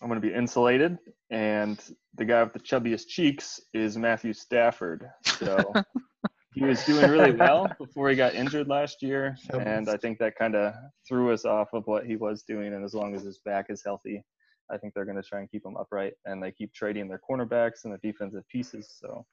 [0.00, 0.98] I'm going to be insulated,
[1.30, 1.82] and
[2.14, 5.08] the guy with the chubbiest cheeks is Matthew Stafford.
[5.24, 5.72] So
[6.54, 10.36] he was doing really well before he got injured last year, and I think that
[10.36, 10.74] kind of
[11.06, 12.74] threw us off of what he was doing.
[12.74, 14.24] And as long as his back is healthy,
[14.70, 17.20] I think they're going to try and keep him upright, and they keep trading their
[17.28, 18.96] cornerbacks and their defensive pieces.
[19.00, 19.24] So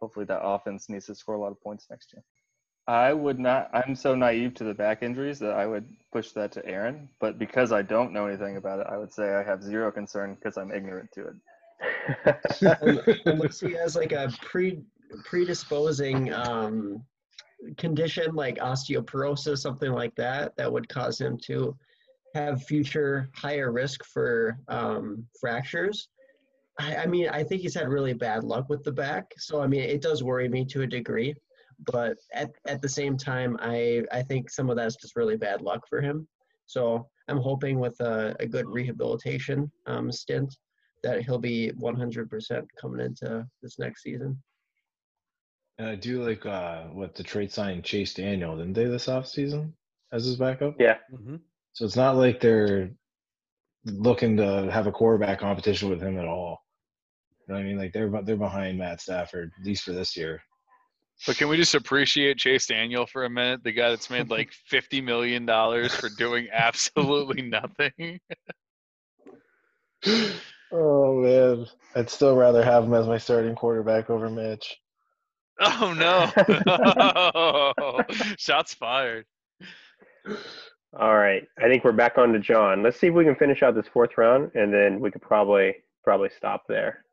[0.00, 2.22] hopefully that offense needs to score a lot of points next year.
[2.86, 3.68] I would not.
[3.74, 7.10] I'm so naive to the back injuries that I would push that to Aaron.
[7.20, 10.34] But because I don't know anything about it, I would say I have zero concern
[10.34, 13.16] because I'm ignorant to it.
[13.26, 14.82] Unless he has like a pre
[15.24, 17.04] predisposing um,
[17.76, 21.76] condition like osteoporosis, something like that, that would cause him to
[22.34, 26.08] have future higher risk for um, fractures.
[26.78, 29.66] I, I mean, I think he's had really bad luck with the back, so I
[29.66, 31.34] mean, it does worry me to a degree.
[31.86, 35.62] But at, at the same time, I I think some of that's just really bad
[35.62, 36.26] luck for him.
[36.66, 40.54] So I'm hoping with a, a good rehabilitation um, stint
[41.02, 44.40] that he'll be 100% coming into this next season.
[45.78, 49.72] And I do like uh what the trade sign Chase Daniel, didn't they this offseason
[50.12, 50.74] as his backup?
[50.80, 50.96] Yeah.
[51.10, 51.36] hmm
[51.78, 52.90] So it's not like they're
[53.84, 56.64] looking to have a quarterback competition with him at all.
[57.46, 57.78] You know what I mean?
[57.78, 60.42] Like they're they're behind Matt Stafford, at least for this year.
[61.24, 63.62] But can we just appreciate Chase Daniel for a minute?
[63.62, 65.46] The guy that's made like $50 million
[65.88, 68.18] for doing absolutely nothing.
[70.70, 71.66] Oh man.
[71.94, 74.76] I'd still rather have him as my starting quarterback over Mitch.
[75.60, 76.30] Oh, no.
[78.36, 79.24] Shots fired.
[80.96, 81.46] All right.
[81.58, 82.82] I think we're back on to John.
[82.82, 85.74] Let's see if we can finish out this fourth round, and then we could probably
[86.02, 87.04] probably stop there.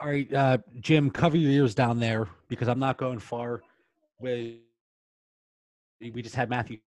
[0.00, 3.62] All right, uh, Jim, cover your ears down there because I'm not going far.
[4.18, 4.56] with
[6.00, 6.78] we just had Matthew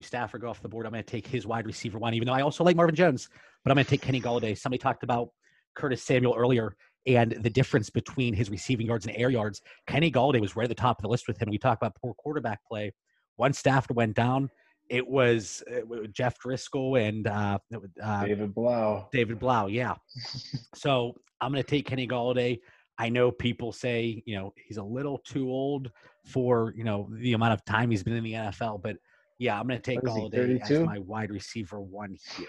[0.00, 0.86] Stafford go off the board.
[0.86, 3.28] I'm going to take his wide receiver one, even though I also like Marvin Jones,
[3.62, 4.56] but I'm going to take Kenny Golladay.
[4.58, 5.28] Somebody talked about
[5.74, 6.74] Curtis Samuel earlier
[7.06, 9.60] and the difference between his receiving yards and air yards.
[9.86, 11.50] Kenny Golladay was right at the top of the list with him.
[11.50, 12.92] We talk about poor quarterback play.
[13.38, 14.50] Once Stafford went down,
[14.92, 17.58] it was uh, Jeff Driskel and uh,
[18.02, 19.08] uh, David Blough.
[19.10, 19.94] David Blough, yeah.
[20.74, 22.60] so I'm going to take Kenny Golladay.
[22.98, 25.90] I know people say, you know, he's a little too old
[26.26, 28.96] for, you know, the amount of time he's been in the NFL, but
[29.38, 32.46] yeah, I'm going to take What is he, Golladay as my wide receiver one here.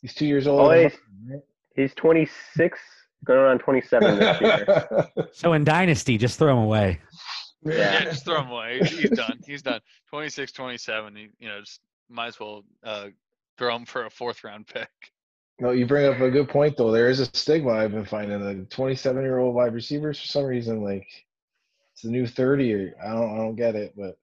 [0.00, 0.74] He's two years Oh, old.
[0.74, 0.96] he's,
[1.76, 2.78] he's 26,
[3.24, 5.08] going on 27 this year.
[5.32, 7.00] So in Dynasty, just throw him away.
[7.64, 8.78] Yeah, just throw him away.
[8.80, 9.40] He's, he's done.
[9.46, 9.80] He's done.
[10.10, 11.16] 26, 27.
[11.16, 13.08] He, you know, just might as well uh,
[13.58, 14.90] throw him for a fourth round pick.
[15.60, 16.90] No, you bring up a good point though.
[16.90, 18.40] There is a stigma I've been finding.
[18.40, 21.06] The 27 year old wide receivers for some reason like
[21.92, 24.18] it's the new 30 I don't I don't get it, but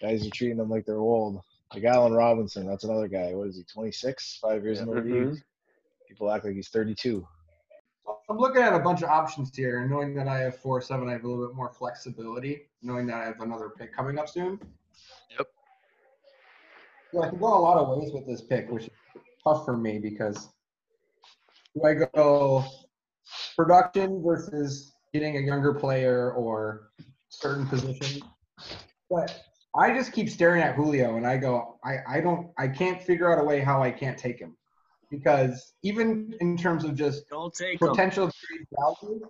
[0.00, 1.40] guys are treating them like they're old.
[1.74, 3.34] Like Allen Robinson, that's another guy.
[3.34, 3.64] What is he?
[3.64, 5.42] 26, five years in the league.
[6.08, 7.26] People act like he's 32.
[8.28, 11.08] I'm looking at a bunch of options here, and knowing that I have four seven,
[11.08, 12.62] I have a little bit more flexibility.
[12.82, 14.58] Knowing that I have another pick coming up soon.
[15.30, 15.46] Yep.
[17.12, 18.90] So I can go a lot of ways with this pick, which is
[19.44, 20.48] tough for me because
[21.74, 22.64] do I go
[23.54, 26.90] production versus getting a younger player or
[27.28, 28.22] certain position?
[29.10, 29.40] But
[29.76, 33.32] I just keep staring at Julio, and I go, I, I don't, I can't figure
[33.32, 34.56] out a way how I can't take him
[35.10, 37.88] because even in terms of just Don't take him.
[37.88, 39.28] potential trade value.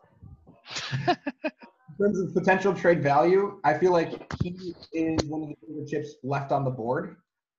[1.09, 5.89] in terms of potential trade value, I feel like he is one of the favorite
[5.89, 7.17] chips left on the board.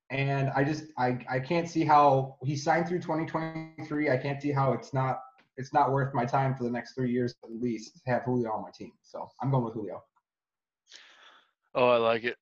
[0.09, 4.09] And I just I, I can't see how he signed through 2023.
[4.09, 5.19] I can't see how it's not
[5.57, 8.51] it's not worth my time for the next three years at least to have Julio
[8.51, 8.91] on my team.
[9.01, 10.03] So I'm going with Julio.
[11.75, 12.37] Oh, I like it.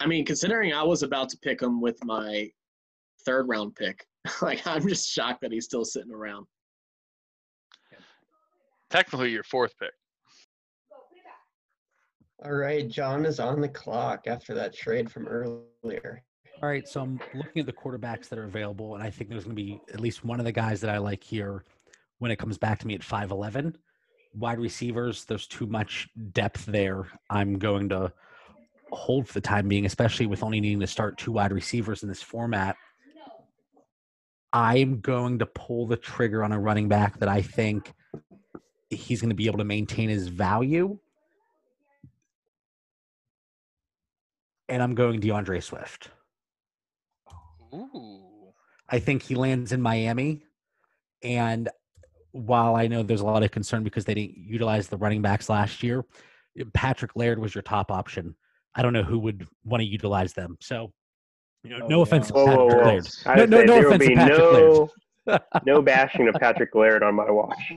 [0.00, 2.50] I mean, considering I was about to pick him with my
[3.24, 4.06] third round pick,
[4.42, 6.46] like I'm just shocked that he's still sitting around.
[8.90, 9.90] Technically, your fourth pick.
[12.44, 16.22] All right, John is on the clock after that trade from earlier.
[16.62, 19.44] All right, so I'm looking at the quarterbacks that are available, and I think there's
[19.44, 21.64] going to be at least one of the guys that I like here
[22.18, 23.74] when it comes back to me at 5'11.
[24.34, 27.06] Wide receivers, there's too much depth there.
[27.30, 28.12] I'm going to
[28.90, 32.08] hold for the time being, especially with only needing to start two wide receivers in
[32.08, 32.76] this format.
[34.56, 37.92] I'm going to pull the trigger on a running back that I think
[38.88, 40.98] he's going to be able to maintain his value.
[44.70, 46.08] And I'm going D'Andre Swift.
[47.74, 48.54] Ooh.
[48.88, 50.42] I think he lands in Miami.
[51.22, 51.68] And
[52.32, 55.50] while I know there's a lot of concern because they didn't utilize the running backs
[55.50, 56.02] last year,
[56.72, 58.34] Patrick Laird was your top option.
[58.74, 60.56] I don't know who would want to utilize them.
[60.62, 60.94] So,
[61.68, 62.02] you know, Oh, no yeah.
[62.02, 63.34] offense to Whoa, whoa, Patrick whoa.
[63.34, 63.50] Laird.
[63.50, 64.88] No, no, no offense to be Patrick Laird.
[65.26, 67.58] no, no bashing of Patrick Laird on my watch.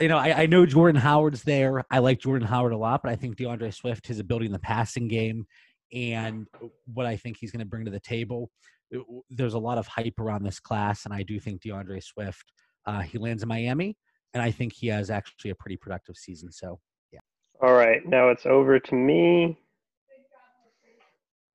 [0.00, 1.84] you know, I, I know Jordan Howard's there.
[1.90, 4.58] I like Jordan Howard a lot, but I think D'Andre Swift, his ability in the
[4.58, 5.46] passing game
[5.92, 6.46] and
[6.94, 8.50] what I think he's going to bring to the table.
[8.90, 12.52] it- There's a lot of hype around this class, and I do think D'Andre Swift,
[12.86, 13.96] uh, he lands in Miami,
[14.32, 16.50] and I think he has actually a pretty productive season.
[16.52, 16.78] So,
[17.12, 17.18] yeah.
[17.60, 19.58] All right, now it's over to me.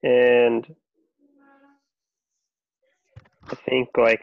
[0.05, 0.75] And
[3.49, 4.21] I think like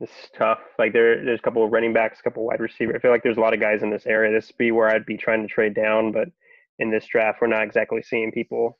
[0.00, 0.60] this is tough.
[0.78, 2.96] Like there, there's a couple of running backs, a couple of wide receiver.
[2.96, 4.32] I feel like there's a lot of guys in this area.
[4.32, 6.28] This would be where I'd be trying to trade down, but
[6.78, 8.78] in this draft, we're not exactly seeing people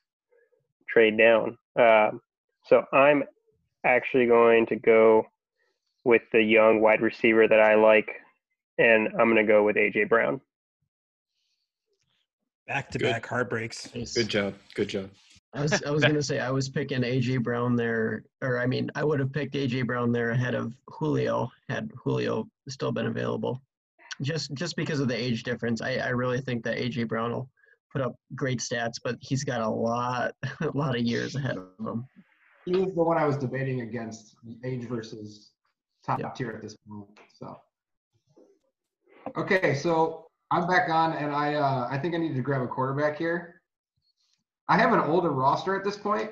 [0.89, 1.59] trade down.
[1.79, 2.21] Um,
[2.67, 3.23] so I'm
[3.85, 5.27] actually going to go
[6.05, 8.11] with the young wide receiver that I like,
[8.79, 10.41] and I'm going to go with AJ Brown.
[12.67, 13.89] Back to back heartbreaks.
[14.15, 14.55] Good job.
[14.75, 15.11] Good job.
[15.55, 18.91] I was I was gonna say I was picking AJ Brown there, or I mean
[18.95, 23.63] I would have picked AJ Brown there ahead of Julio had Julio still been available.
[24.21, 27.49] Just just because of the age difference, I, I really think that AJ Brown will
[27.93, 31.87] put up great stats, but he's got a lot a lot of years ahead of
[31.87, 32.05] him.
[32.65, 35.53] He was the one I was debating against age versus
[36.05, 36.31] top Yeah.
[36.31, 37.07] tier at this point.
[37.33, 37.57] So
[39.37, 42.67] okay, so I'm back on, and I uh, I think I need to grab a
[42.67, 43.54] quarterback here.
[44.69, 46.31] I have an older roster at this point.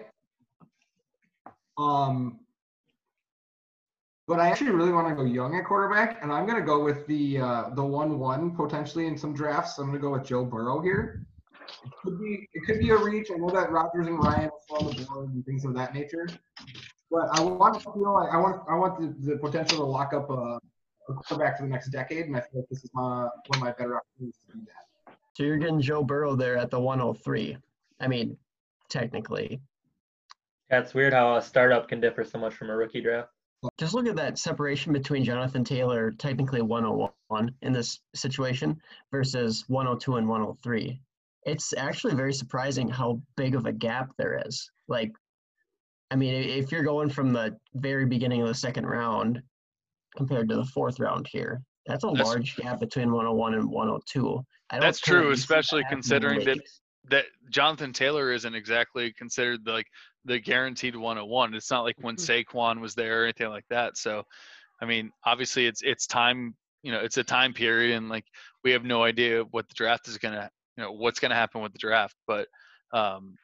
[1.78, 2.40] Um,
[4.28, 6.82] but I actually really want to go young at quarterback, and I'm going to go
[6.82, 9.78] with the uh, the one one potentially in some drafts.
[9.78, 11.26] I'm going to go with Joe Burrow here.
[11.84, 13.28] It could be it could be a reach.
[13.32, 16.28] I know that Rodgers and Ryan are on the board and things of that nature,
[17.10, 20.14] but I want to feel like I want I want the, the potential to lock
[20.14, 20.58] up a,
[21.08, 23.60] a quarterback for the next decade, and I feel like this is my, one of
[23.60, 25.14] my better opportunities to do that.
[25.34, 27.56] So you're getting Joe Burrow there at the 103.
[28.02, 28.36] I mean,
[28.90, 29.60] technically.
[30.70, 33.28] Yeah, it's weird how a startup can differ so much from a rookie draft.
[33.78, 38.76] Just look at that separation between Jonathan Taylor, technically 101 in this situation,
[39.12, 41.00] versus 102 and 103.
[41.44, 44.68] It's actually very surprising how big of a gap there is.
[44.88, 45.12] Like,
[46.10, 49.40] I mean, if you're going from the very beginning of the second round
[50.16, 54.44] compared to the fourth round here, that's a That's- large gap between 101 and 102.
[54.70, 56.81] I don't That's true, especially that considering that leagues.
[57.10, 59.86] That Jonathan Taylor isn't exactly considered like
[60.24, 61.54] the guaranteed 101.
[61.54, 62.56] It's not like when Mm-hmm.
[62.56, 63.96] Saquon was there or anything like that.
[63.96, 64.22] So,
[64.80, 66.54] I mean, obviously it's it's time.
[66.82, 68.24] You know, it's a time period, and like
[68.64, 70.50] we have no idea what the draft is gonna.
[70.76, 72.48] You know, what's gonna happen with the draft, but,
[72.94, 73.34] um,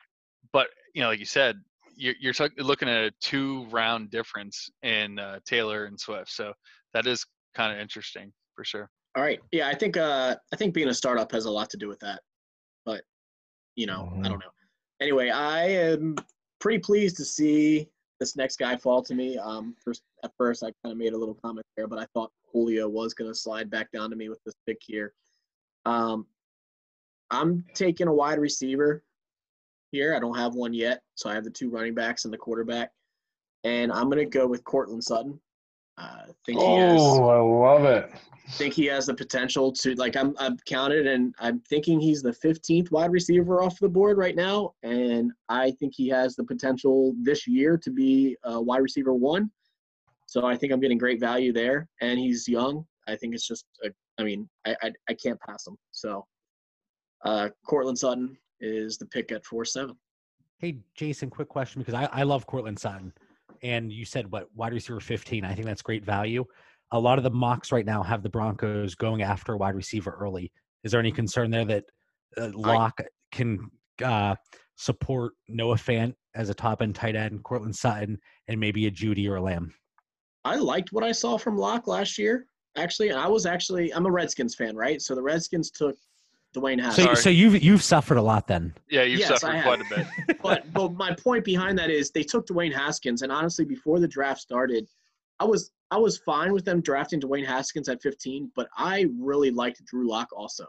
[0.52, 1.56] but you know, like you said,
[1.94, 6.30] you're you're talk- looking at a two round difference in uh, Taylor and Swift.
[6.30, 6.52] So
[6.94, 8.88] that is kind of interesting for sure.
[9.16, 9.40] All right.
[9.52, 11.98] Yeah, I think uh I think being a startup has a lot to do with
[12.00, 12.20] that.
[13.78, 14.50] You know, I don't know.
[15.00, 16.16] Anyway, I am
[16.58, 17.88] pretty pleased to see
[18.18, 19.38] this next guy fall to me.
[19.38, 22.32] Um first at first I kind of made a little comment there, but I thought
[22.52, 25.14] Julio was gonna slide back down to me with this pick here.
[25.86, 26.26] Um
[27.30, 29.04] I'm taking a wide receiver
[29.92, 30.16] here.
[30.16, 32.90] I don't have one yet, so I have the two running backs and the quarterback.
[33.62, 35.38] And I'm gonna go with Courtland Sutton.
[35.98, 37.38] Uh, I think he has Oh, I
[37.70, 38.10] love it.
[38.52, 42.30] think he has the potential to like I'm I've counted and I'm thinking he's the
[42.32, 47.14] 15th wide receiver off the board right now and I think he has the potential
[47.20, 49.50] this year to be a wide receiver one.
[50.26, 52.86] So I think I'm getting great value there and he's young.
[53.06, 55.76] I think it's just a, I mean I, I I can't pass him.
[55.90, 56.24] So
[57.24, 59.94] uh Courtland Sutton is the pick at 4-7.
[60.58, 63.12] Hey, Jason, quick question because I, I love Courtland Sutton.
[63.62, 65.44] And you said what wide receiver 15.
[65.44, 66.44] I think that's great value.
[66.92, 70.16] A lot of the mocks right now have the Broncos going after a wide receiver
[70.18, 70.50] early.
[70.84, 71.84] Is there any concern there that
[72.36, 73.00] uh, Lock
[73.32, 73.70] can
[74.02, 74.34] uh,
[74.76, 79.28] support Noah Fant as a top end tight end, Courtland Sutton, and maybe a Jeudy
[79.28, 79.74] or a Lamb?
[80.44, 82.46] I liked what I saw from Lock last year.
[82.76, 85.02] Actually, I was actually I'm a Redskins fan, right?
[85.02, 85.96] So the Redskins took
[86.54, 87.22] Dwayne So, Haskins.
[87.22, 88.74] so you've you've suffered a lot then.
[88.88, 90.38] Yeah, you've Yes, suffered quite a bit.
[90.42, 94.08] but but my point behind that is they took Dwayne Haskins, and honestly, before the
[94.08, 94.88] draft started,
[95.40, 99.50] I was I was fine with them drafting Dwayne Haskins at 15, but I really
[99.50, 100.66] liked Drew Lock also,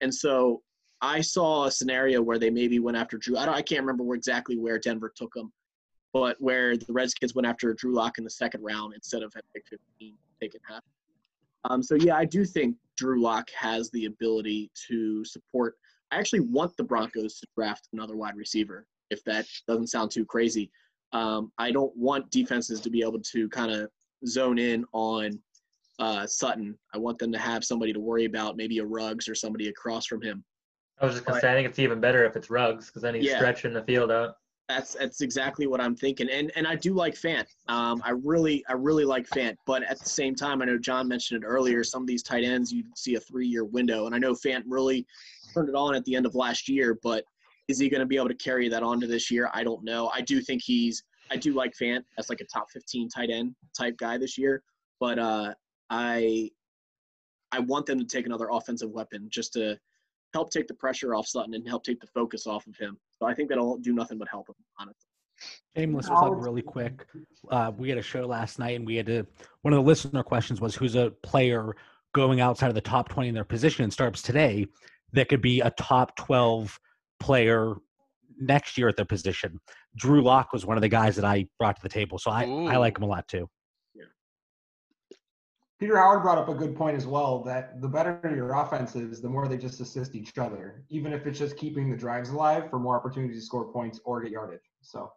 [0.00, 0.62] and so
[1.00, 3.36] I saw a scenario where they maybe went after Drew.
[3.36, 5.52] I don't, I can't remember where exactly where Denver took him,
[6.12, 9.44] but where the Redskins went after Drew Lock in the second round instead of at
[9.54, 10.82] pick 15 taking half.
[11.68, 15.76] Um, so yeah, I do think Drew Lock has the ability to support.
[16.10, 18.86] I actually want the Broncos to draft another wide receiver.
[19.10, 20.70] If that doesn't sound too crazy,
[21.12, 23.90] um, I don't want defenses to be able to kind of
[24.26, 25.38] zone in on
[25.98, 26.76] uh, Sutton.
[26.94, 30.06] I want them to have somebody to worry about, maybe a Ruggs or somebody across
[30.06, 30.44] from him.
[31.00, 33.14] I was just gonna say I think it's even better if it's Ruggs because then
[33.14, 33.36] he's Yeah.
[33.36, 34.36] stretching the field out.
[34.68, 37.46] That's that's exactly what I'm thinking, and and I do like Fant.
[37.68, 41.08] Um, I really I really like Fant, but at the same time, I know John
[41.08, 41.84] mentioned it earlier.
[41.84, 44.62] Some of these tight ends, you see a three year window, and I know Fant
[44.66, 45.04] really
[45.52, 47.24] turned it on at the end of last year, but
[47.68, 49.50] is he going to be able to carry that on to this year?
[49.52, 50.10] I don't know.
[50.14, 53.54] I do think he's I do like Fant as like a top 15 tight end
[53.76, 54.62] type guy this year,
[55.00, 55.54] but uh,
[55.90, 56.50] I
[57.52, 59.78] I want them to take another offensive weapon just to
[60.32, 62.98] help take the pressure off Sutton and help take the focus off of him.
[63.22, 65.06] So I think that'll do nothing but help him, honestly.
[65.76, 67.06] Shameless plug, really quick.
[67.52, 69.24] Uh, we had a show last night, and we had to.
[69.60, 71.76] One of the listener questions was, "Who's a player
[72.16, 74.66] going outside of the top twenty in their position in startups today
[75.12, 76.80] that could be a top twelve
[77.20, 77.76] player
[78.40, 79.60] next year at their position?"
[79.94, 82.42] Drew Lock was one of the guys that I brought to the table, so I
[82.42, 83.48] I like him a lot too.
[85.82, 89.20] Peter Howard brought up a good point as well that the better your offense is,
[89.20, 92.70] the more they just assist each other, even if it's just keeping the drives alive
[92.70, 94.60] for more opportunities to score points or get yardage.
[94.80, 95.12] So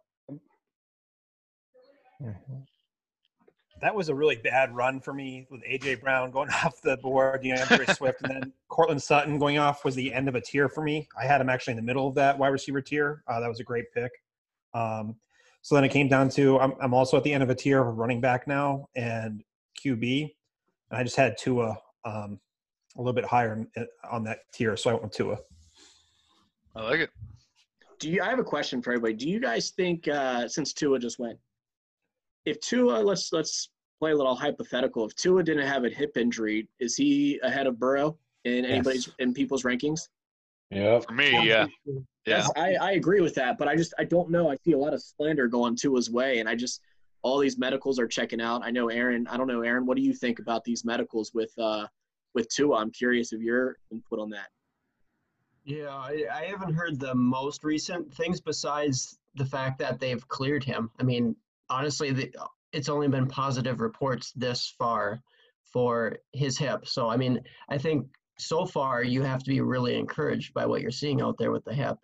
[3.80, 7.44] That was a really bad run for me with AJ Brown going off the board,
[7.44, 10.82] D'Andre Swift, and then Courtland Sutton going off was the end of a tier for
[10.82, 11.06] me.
[11.16, 13.22] I had him actually in the middle of that wide receiver tier.
[13.28, 14.10] Uh, that was a great pick.
[14.74, 15.14] Um,
[15.62, 17.80] so then it came down to I'm, I'm also at the end of a tier
[17.86, 19.44] of running back now and
[19.80, 20.32] QB.
[20.90, 22.38] And I just had Tua um,
[22.96, 23.66] a little bit higher
[24.10, 25.38] on that tier, so I went with Tua.
[26.74, 27.10] I like it.
[27.98, 28.22] Do you?
[28.22, 29.14] I have a question for everybody.
[29.14, 31.38] Do you guys think uh, since Tua just went,
[32.44, 35.06] if Tua, let's let's play a little hypothetical.
[35.06, 39.32] If Tua didn't have a hip injury, is he ahead of Burrow in anybody's in
[39.32, 40.08] people's rankings?
[40.70, 41.98] Yeah, For me, yeah, yeah.
[42.26, 44.50] Yes, I, I agree with that, but I just I don't know.
[44.50, 46.80] I see a lot of slander going Tua's way, and I just
[47.26, 48.62] all these medicals are checking out.
[48.64, 49.26] I know Aaron.
[49.26, 49.84] I don't know, Aaron.
[49.84, 51.88] What do you think about these medicals with uh,
[52.34, 52.76] with Tua?
[52.76, 54.46] I'm curious of your input on that.
[55.64, 60.62] Yeah, I, I haven't heard the most recent things besides the fact that they've cleared
[60.62, 60.88] him.
[61.00, 61.34] I mean,
[61.68, 62.32] honestly, the,
[62.72, 65.20] it's only been positive reports this far
[65.64, 66.86] for his hip.
[66.86, 68.06] So, I mean, I think
[68.38, 71.64] so far you have to be really encouraged by what you're seeing out there with
[71.64, 71.98] the hip.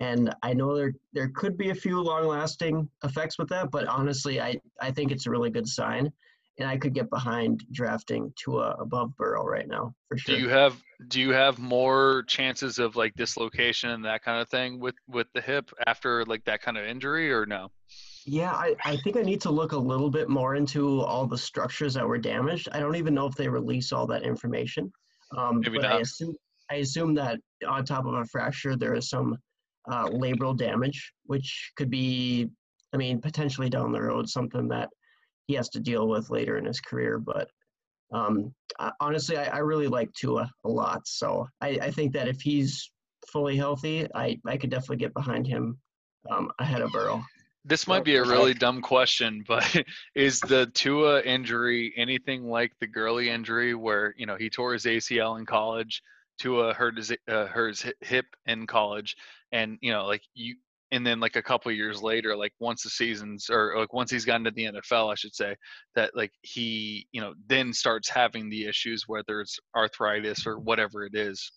[0.00, 4.40] And I know there there could be a few long-lasting effects with that, but honestly,
[4.40, 6.12] I, I think it's a really good sign
[6.58, 10.36] and I could get behind drafting Tua above Burrow right now for sure.
[10.36, 14.48] Do you have do you have more chances of like dislocation and that kind of
[14.48, 17.70] thing with with the hip after like that kind of injury or no?
[18.24, 21.38] Yeah, I, I think I need to look a little bit more into all the
[21.38, 22.68] structures that were damaged.
[22.72, 24.90] I don't even know if they release all that information.
[25.36, 26.34] Um, Maybe but I assume
[26.70, 27.38] I assume that
[27.68, 29.36] on top of a fracture there is some
[29.90, 32.48] uh, labral damage, which could be,
[32.92, 34.88] I mean, potentially down the road something that
[35.46, 37.18] he has to deal with later in his career.
[37.18, 37.48] But
[38.12, 41.02] um, I, honestly, I, I really like Tua a lot.
[41.06, 42.90] So I, I think that if he's
[43.28, 45.78] fully healthy, I, I could definitely get behind him
[46.30, 47.22] um, ahead of Burrow.
[47.64, 49.76] This might be a really dumb question, but
[50.14, 54.84] is the Tua injury anything like the Gurley injury where, you know, he tore his
[54.84, 56.02] ACL in college,
[56.38, 59.16] Tua hurt his uh, hurt his hip in college
[59.52, 60.56] and, you know, like you
[60.92, 64.24] and then like a couple years later, like once the seasons or like once he's
[64.24, 65.56] gotten to the NFL, I should say,
[65.94, 71.04] that like he, you know, then starts having the issues whether it's arthritis or whatever
[71.04, 71.50] it is.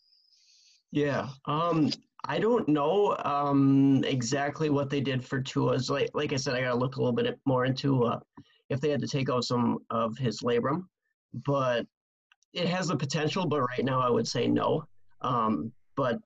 [0.91, 1.30] Yeah.
[1.45, 1.91] Um,
[2.25, 5.89] I don't know um, exactly what they did for Tua's.
[5.89, 8.19] Like, like I said, I got to look a little bit more into uh,
[8.69, 10.86] if they had to take out some of his labrum,
[11.45, 11.86] but
[12.54, 13.45] it has the potential.
[13.45, 14.86] But right now, I would say no.
[15.22, 16.20] Um, but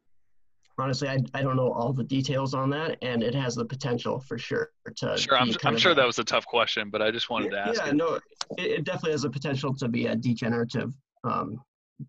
[0.78, 4.20] honestly, I, I don't know all the details on that, and it has the potential
[4.20, 5.18] for sure to.
[5.18, 7.60] Sure, I'm I'm sure a- that was a tough question, but I just wanted to
[7.60, 7.96] ask yeah, it.
[7.96, 8.24] no, it,
[8.58, 10.94] it definitely has the potential to be a degenerative
[11.24, 11.62] um,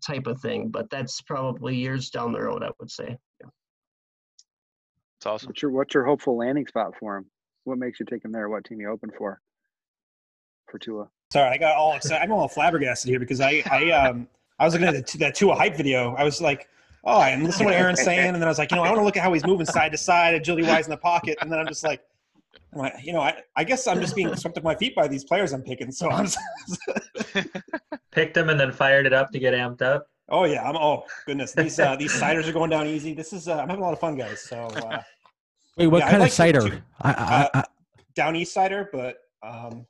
[0.05, 3.17] type of thing, but that's probably years down the road, I would say.
[3.41, 3.49] Yeah.
[5.17, 5.47] It's awesome.
[5.47, 7.25] What's your what's your hopeful landing spot for him?
[7.63, 8.49] What makes you take him there?
[8.49, 9.39] What team you open for?
[10.69, 11.09] For Tua.
[11.31, 12.23] Sorry, I got all excited.
[12.23, 14.27] I'm all flabbergasted here because I, I, um,
[14.59, 16.13] I was looking at the, that Tua hype video.
[16.15, 16.67] I was like,
[17.03, 18.87] oh, I'm listening to what Aaron's saying, and then I was like, you know, I
[18.89, 21.37] want to look at how he's moving side to side, agility wise in the pocket,
[21.41, 22.03] and then I'm just like,
[22.73, 25.07] I'm like, you know, I, I guess I'm just being swept off my feet by
[25.07, 25.91] these players I'm picking.
[25.91, 26.27] So I'm,
[28.11, 30.07] Picked him and then fired it up to get amped up.
[30.29, 33.13] oh yeah, I'm, oh goodness, these uh, these ciders are going down easy.
[33.13, 34.41] This is, uh, I'm having a lot of fun, guys.
[34.41, 35.01] So uh,
[35.77, 36.61] Wait, what Yeah, I kind like of cider?
[36.61, 37.63] to- I, I, I,
[38.13, 39.85] down east cider, but um,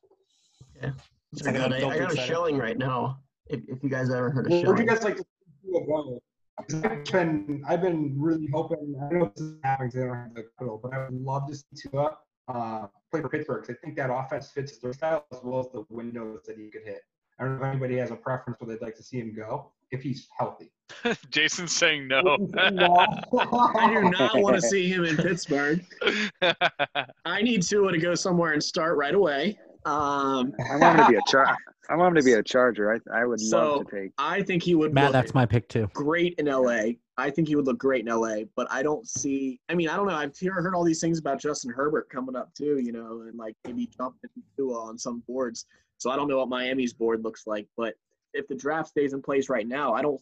[0.82, 0.92] Yeah.
[1.38, 2.28] It's I like got, a, I got a cider.
[2.28, 3.20] shilling right now.
[3.48, 6.22] If, if you guys ever heard of Where'd you guys like to see Tua go?
[6.70, 8.96] 'Cause I've been, I've been really hoping.
[9.04, 9.92] I know this is happening.
[9.92, 12.18] 'cause They don't have the capital, but I would love to see Tua
[12.48, 13.66] uh, play for Pittsburgh.
[13.66, 16.70] 'cause I think that offense fits their style as well as the windows that he
[16.70, 17.02] could hit.
[17.38, 19.74] I don't know if anybody has a preference where they'd like to see him go
[19.92, 20.72] if he's healthy.
[21.30, 22.22] Jason's saying no.
[22.58, 25.84] I do not want to see him in Pittsburgh.
[27.26, 29.60] I need Tua to go somewhere and start right away.
[29.86, 31.56] Um, I want him to be a char.
[31.90, 32.92] I want him to be a Charger.
[32.94, 34.12] I I would So- love to take.
[34.18, 35.88] I think he would Matt, look that's my pick too.
[35.94, 36.94] great in LA.
[37.18, 39.60] I think he would look great in LA, but I don't see.
[39.70, 40.16] I mean, I don't know.
[40.16, 43.38] I've hear- heard all these things about Justin Herbert coming up too, you know, and
[43.38, 45.66] like maybe jumping Tua on some boards.
[46.00, 47.94] So I don't know what Miami's board looks like, but
[48.34, 50.20] if the draft stays in place right now, I don't,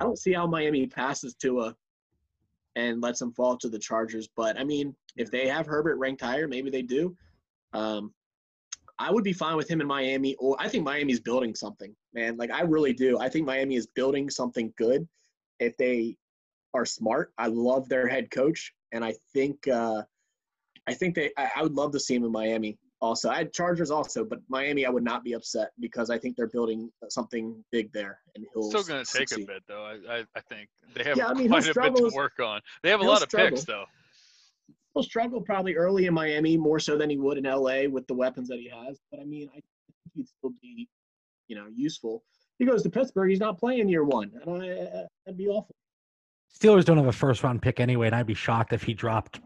[0.00, 1.76] I don't see how Miami passes Tua
[2.74, 4.28] and lets him fall to the Chargers.
[4.34, 7.14] But I mean, if they have Herbert ranked higher, maybe they do.
[7.72, 8.12] Um,
[8.98, 12.36] I would be fine with him in Miami, or I think Miami's building something, man.
[12.36, 13.18] Like I really do.
[13.18, 15.06] I think Miami is building something good
[15.60, 16.16] if they
[16.74, 17.32] are smart.
[17.38, 20.02] I love their head coach, and I think uh,
[20.86, 21.30] I think they.
[21.36, 22.78] I, I would love to see him in Miami.
[23.02, 26.34] Also, I had Chargers also, but Miami I would not be upset because I think
[26.34, 29.84] they're building something big there, and he'll Still going to take a bit though.
[29.84, 32.62] I, I, I think they have Yeah, I mean, quite a bit to work on.
[32.82, 33.50] They have a lot of struggle.
[33.50, 33.84] picks though.
[34.96, 38.14] He'll struggle probably early in Miami more so than he would in LA with the
[38.14, 38.98] weapons that he has.
[39.10, 39.64] But I mean, I think
[40.14, 40.88] he'd still be,
[41.48, 42.24] you know, useful.
[42.58, 43.28] He goes to Pittsburgh.
[43.28, 45.74] He's not playing year one, and I, uh, that'd be awful.
[46.58, 49.40] Steelers don't have a first round pick anyway, and I'd be shocked if he dropped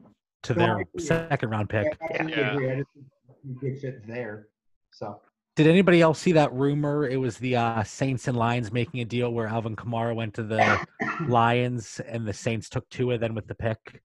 [0.45, 1.03] to No, their agree.
[1.05, 1.99] second round pick.
[2.01, 2.55] I absolutely Yeah.
[2.55, 2.71] agree.
[2.71, 3.07] I just think
[3.43, 4.47] he's a good fit there.
[4.93, 5.21] So
[5.57, 7.09] Did anybody else see that rumor?
[7.09, 10.45] It was the uh, Saints and Lions making a deal where Alvin Kamara went to
[10.45, 10.87] the
[11.29, 14.01] Lions and the Saints took Tua then with the pick.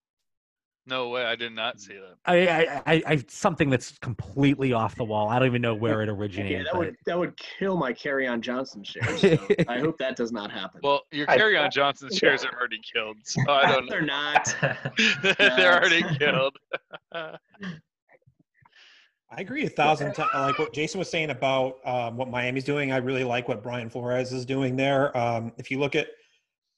[0.88, 2.16] No way, I did not see that.
[2.26, 5.30] I, I, I, I something that's completely off the wall.
[5.30, 6.16] I don't even know where it originated.
[6.46, 6.66] Yeah, originated.
[6.68, 9.22] that but would that would kill my Kerryon Johnson shares.
[9.22, 10.82] So I hope that does not happen.
[10.84, 13.92] Well, your I- Kerryon Johnson's shares are already killed, so I don't know.
[13.92, 14.56] They're not.
[15.40, 16.56] They're already killed.
[17.14, 17.38] I
[19.42, 20.30] agree a thousand times.
[20.34, 23.90] Like what Jason was saying about um, what Miami's doing, I really like what Brian
[23.90, 25.16] Flores is doing there.
[25.18, 26.08] Um, if you look at,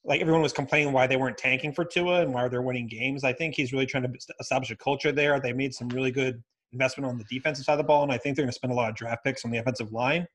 [0.07, 3.25] like everyone was complaining why they weren't tanking for Tua and why they're winning games.
[3.25, 5.39] I think he's really trying to establish a culture there.
[5.39, 6.41] They made some really good
[6.71, 8.71] investment on the defensive side of the ball, and I think they're going to spend
[8.71, 10.25] a lot of draft picks on the offensive line.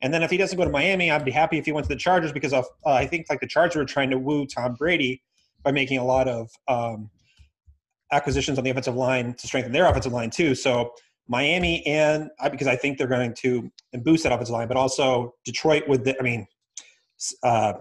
[0.00, 1.88] And then if he doesn't go to Miami, I'd be happy if he went to
[1.88, 4.74] the Chargers because of, uh, I think like the Chargers were trying to woo Tom
[4.74, 5.22] Brady
[5.62, 7.10] by making a lot of um,
[8.12, 10.54] acquisitions on the offensive line to strengthen their offensive line too.
[10.54, 10.92] So
[11.28, 13.70] Miami and because I think they're going to
[14.02, 16.46] boost that offensive line, but also Detroit with the, I mean,
[17.42, 17.74] uh,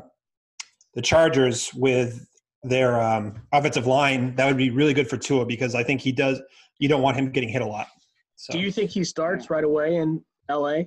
[0.94, 2.28] the Chargers with
[2.64, 6.12] their um, offensive line, that would be really good for Tua because I think he
[6.12, 6.42] does.
[6.80, 7.88] You don't want him getting hit a lot.
[8.36, 8.54] So.
[8.54, 10.84] Do you think he starts right away in LA?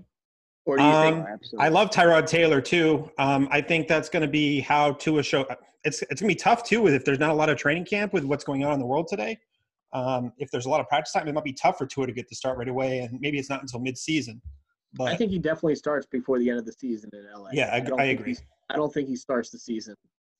[0.64, 1.40] Or do you um, think?
[1.58, 3.10] I love Tyrod Taylor too.
[3.18, 5.46] Um, I think that's going to be how Tua show.
[5.84, 7.84] It's it's going to be tough too with if there's not a lot of training
[7.84, 9.38] camp with what's going on in the world today.
[9.92, 12.12] Um, if there's a lot of practice time, it might be tough for Tua to
[12.12, 14.40] get the start right away, and maybe it's not until mid-season.
[14.94, 17.50] But I think he definitely starts before the end of the season in LA.
[17.52, 18.34] Yeah, I, don't I think agree.
[18.34, 18.40] he-
[18.70, 19.94] I don't think he starts the season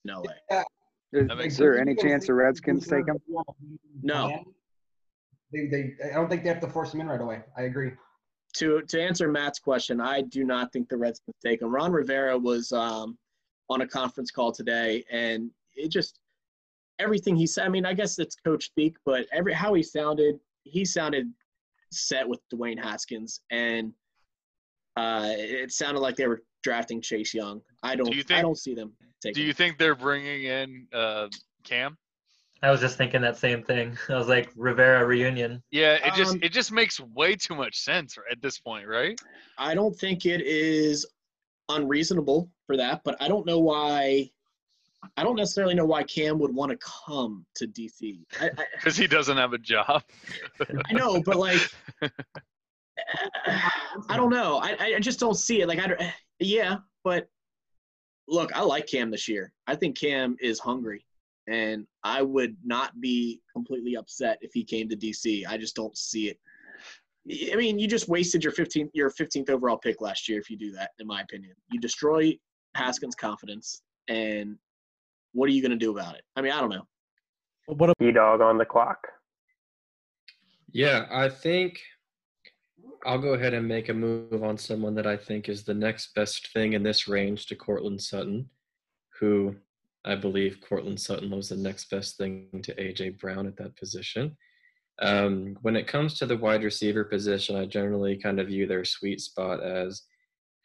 [0.04, 0.22] in LA.
[1.12, 3.18] Is, That is there any chance the Redskins take him?
[4.02, 4.44] No.
[5.52, 7.42] They, they, I don't think they have to force him in right away.
[7.56, 7.92] I agree.
[8.56, 11.70] To to answer Matt's question, I do not think the Redskins take him.
[11.70, 13.18] Ron Rivera was um,
[13.68, 16.18] on a conference call today, and it just
[16.98, 17.64] everything he said.
[17.64, 21.30] I mean, I guess it's coach speak, but every how he sounded, he sounded
[21.90, 23.92] set with Dwayne Haskins, and
[24.96, 27.60] uh, it sounded like they were drafting Chase Young.
[27.82, 28.14] I don't.
[28.14, 29.46] you I don't see them Do taking.
[29.46, 31.28] you think they're bringing in uh,
[31.64, 31.96] Cam?
[32.64, 33.98] I was just thinking that same thing.
[34.08, 35.62] I was like Rivera reunion.
[35.70, 39.18] Yeah, it just Um, it just makes way too much sense at this point, right?
[39.58, 41.04] I don't think it is
[41.68, 44.30] unreasonable for that, but I don't know why.
[45.16, 48.20] I don't necessarily know why Cam would want to come to DC.
[48.40, 50.04] I, I, Because he doesn't have a job.
[50.88, 51.58] I know, but like,
[54.08, 54.58] I don't know.
[54.62, 55.68] I, I just don't see it.
[55.68, 56.00] Like, I don't,
[56.40, 57.28] yeah, but
[58.28, 59.52] look, I like Cam this year.
[59.66, 61.04] I think Cam is hungry,
[61.48, 65.46] and I would not be completely upset if he came to DC.
[65.46, 66.38] I just don't see it.
[67.52, 70.56] I mean, you just wasted your 15th your 15th overall pick last year if you
[70.56, 71.54] do that, in my opinion.
[71.70, 72.36] You destroy
[72.74, 74.56] Haskins' confidence, and
[75.32, 76.22] what are you going to do about it?
[76.36, 76.86] I mean, I don't know.
[77.66, 78.98] What E dog on the clock.
[80.72, 81.80] Yeah, I think
[83.04, 86.14] I'll go ahead and make a move on someone that I think is the next
[86.14, 88.48] best thing in this range to Courtland Sutton,
[89.18, 89.56] who
[90.04, 94.36] I believe Courtland Sutton was the next best thing to AJ Brown at that position.
[95.00, 98.84] Um, when it comes to the wide receiver position, I generally kind of view their
[98.84, 100.02] sweet spot as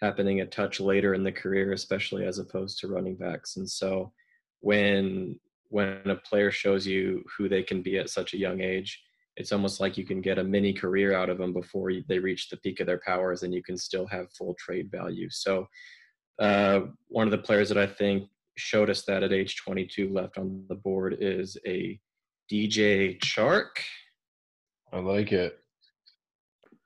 [0.01, 3.57] happening a touch later in the career, especially as opposed to running backs.
[3.57, 4.11] And so
[4.59, 5.39] when
[5.69, 9.01] when a player shows you who they can be at such a young age,
[9.37, 12.49] it's almost like you can get a mini career out of them before they reach
[12.49, 15.29] the peak of their powers and you can still have full trade value.
[15.29, 15.67] So,
[16.39, 18.27] uh, one of the players that I think
[18.57, 21.99] showed us that at age 22 left on the board is a
[22.51, 23.69] DJ Chark.
[24.91, 25.59] I like it.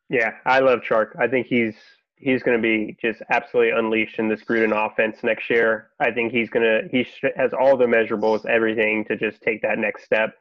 [0.09, 1.17] Yeah, I love Chark.
[1.19, 1.75] I think he's
[2.17, 5.91] he's going to be just absolutely unleashed in this Gruden offense next year.
[5.99, 9.79] I think he's going to he has all the measurables, everything to just take that
[9.79, 10.33] next step,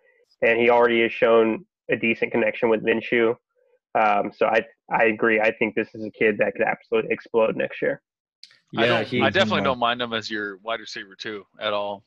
[0.43, 3.35] and he already has shown a decent connection with Minshew.
[3.99, 5.41] Um, so I I agree.
[5.41, 8.01] I think this is a kid that could absolutely explode next year.
[8.77, 9.23] I Yeah, don't.
[9.25, 12.05] I definitely don't mind him as your wide receiver too at all.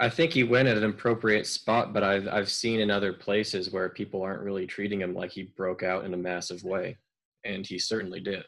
[0.00, 3.70] I think he went at an appropriate spot, but I've I've seen in other places
[3.70, 6.98] where people aren't really treating him like he broke out in a massive way,
[7.44, 8.44] and he certainly did.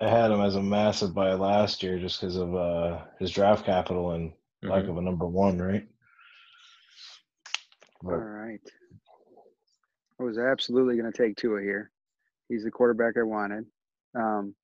[0.00, 3.64] I had him as a massive buy last year just because of uh, his draft
[3.64, 4.32] capital and
[4.62, 4.90] lack Mhm.
[4.90, 5.86] of a number one, right?
[8.02, 8.60] All But right.
[10.24, 11.90] I was absolutely going to take Tua here.
[12.48, 13.66] He's the quarterback I wanted.
[14.14, 14.54] Um,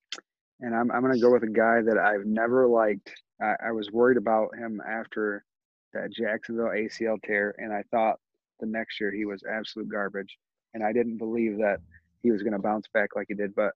[0.59, 3.13] and I'm, I'm going to go with a guy that I've never liked.
[3.39, 5.45] I, I was worried about him after
[5.93, 8.19] that Jacksonville ACL tear, and I thought
[8.59, 10.35] the next year he was absolute garbage.
[10.73, 11.77] And I didn't believe that
[12.23, 13.53] he was going to bounce back like he did.
[13.53, 13.73] But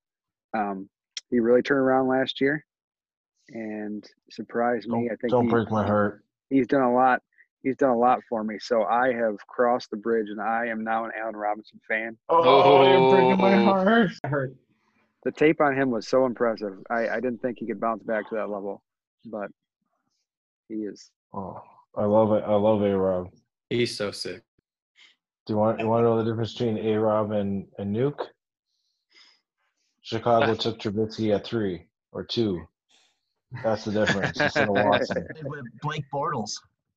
[0.58, 0.90] um,
[1.30, 2.66] he really turned around last year
[3.50, 5.08] and surprised me.
[5.08, 6.24] don't, I think don't he- break my heart.
[6.50, 7.22] he's done a lot.
[7.66, 8.59] He's done a lot for me.
[8.59, 12.16] So I have crossed the bridge, and I am now an Allen Robinson fan.
[12.30, 13.63] Oh, you're breaking my oh.
[13.66, 14.11] heart.
[14.24, 14.55] I heard.
[15.24, 16.78] The tape on him was so impressive.
[16.91, 18.84] I, I didn't think he could bounce back to that level,
[19.26, 19.49] but
[20.70, 21.09] he is.
[21.34, 21.59] Oh,
[21.97, 22.43] I love it.
[22.45, 23.32] I love A Rob.
[23.72, 24.43] He's so sick.
[25.47, 28.28] Do you want you want to know the difference between A Rob and, and Nuke?
[30.03, 32.61] Chicago took Trubisky at three or two.
[33.63, 35.26] That's the difference instead of Watson.
[35.43, 36.51] With Blake Bortles.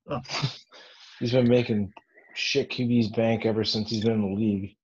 [1.20, 1.92] He's been making
[2.34, 4.76] shit QB's bank ever since he's been in the league.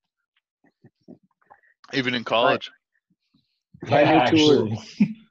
[1.92, 2.70] Even in college.
[3.82, 4.68] Brand new tour.
[4.68, 5.16] actually.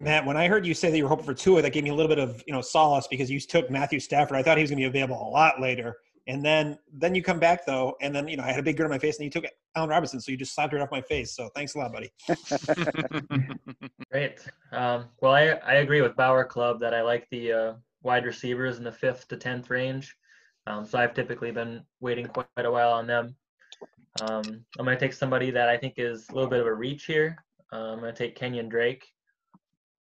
[0.00, 1.90] Matt, when I heard you say that you were hoping for Tua, that gave me
[1.90, 4.36] a little bit of you know solace because you took Matthew Stafford.
[4.36, 7.22] I thought he was going to be available a lot later, and then then you
[7.22, 9.18] come back though, and then you know I had a big grin on my face,
[9.18, 9.44] and you took
[9.76, 11.34] Allen Robinson, so you just slapped it off my face.
[11.34, 12.10] So thanks a lot, buddy.
[14.10, 14.38] Great.
[14.72, 17.72] Um, well, I, I agree with Bauer Club that I like the uh,
[18.04, 20.14] wide receivers in the fifth to tenth range.
[20.66, 23.34] Um, so I've typically been waiting quite a while on them.
[24.20, 26.72] Um, I'm going to take somebody that I think is a little bit of a
[26.72, 27.36] reach here.
[27.72, 29.04] Uh, I'm going to take Kenyan Drake.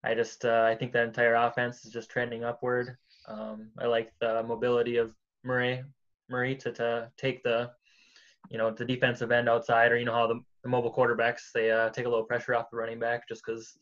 [0.04, 2.96] I just uh, I think that entire offense is just trending upward.
[3.28, 5.84] Um, I like the mobility of Murray
[6.30, 7.72] Murray to, to take the
[8.52, 11.72] you know the defensive end outside, or you know how the, the mobile quarterbacks they
[11.72, 13.76] uh, take a little pressure off the running back just because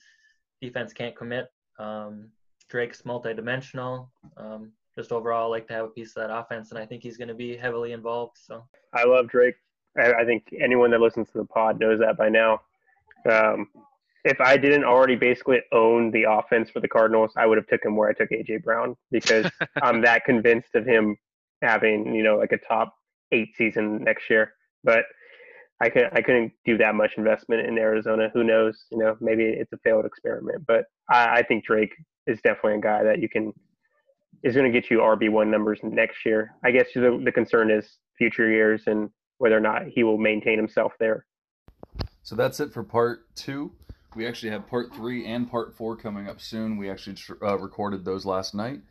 [0.62, 1.48] defense can't commit.
[1.78, 2.30] Um,
[2.74, 4.08] Drake's multidimensional.
[4.36, 7.04] Um, just overall, I like to have a piece of that offense, and I think
[7.04, 8.40] he's going to be heavily involved.
[8.44, 8.64] So
[8.96, 9.54] I love Drake.
[9.96, 12.62] I, I think anyone that listens to the pod knows that by now.
[13.30, 13.68] Um,
[14.26, 17.86] if I didn't already basically own the offense for the Cardinals, I would have took
[17.86, 19.52] him where I took AJ Brown because
[19.84, 21.16] I'm that convinced of him
[21.62, 22.96] having you know like a top
[23.32, 24.54] eight season next year.
[24.84, 25.06] But
[25.80, 28.32] I could I couldn't do that much investment in Arizona.
[28.34, 28.86] Who knows?
[28.92, 30.66] You know, maybe it's a failed experiment.
[30.66, 31.94] But I, I think Drake
[32.28, 33.54] is definitely a guy that you can
[34.44, 36.56] is going to get you RB one numbers next year.
[36.64, 40.58] I guess the the concern is future years and whether or not he will maintain
[40.58, 41.26] himself there.
[42.22, 43.72] So that's it for part two.
[44.16, 46.78] We actually have part three and part four coming up soon.
[46.78, 48.82] We actually uh, recorded those last night.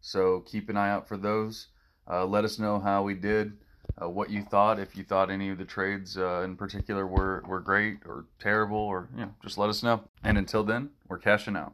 [0.00, 1.68] So keep an eye out for those.
[2.08, 3.56] Uh, let us know how we did,
[4.00, 7.42] uh, what you thought, if you thought any of the trades uh, in particular were,
[7.48, 10.02] were great or terrible, or you know, just let us know.
[10.22, 11.72] And until then, we're cashing out.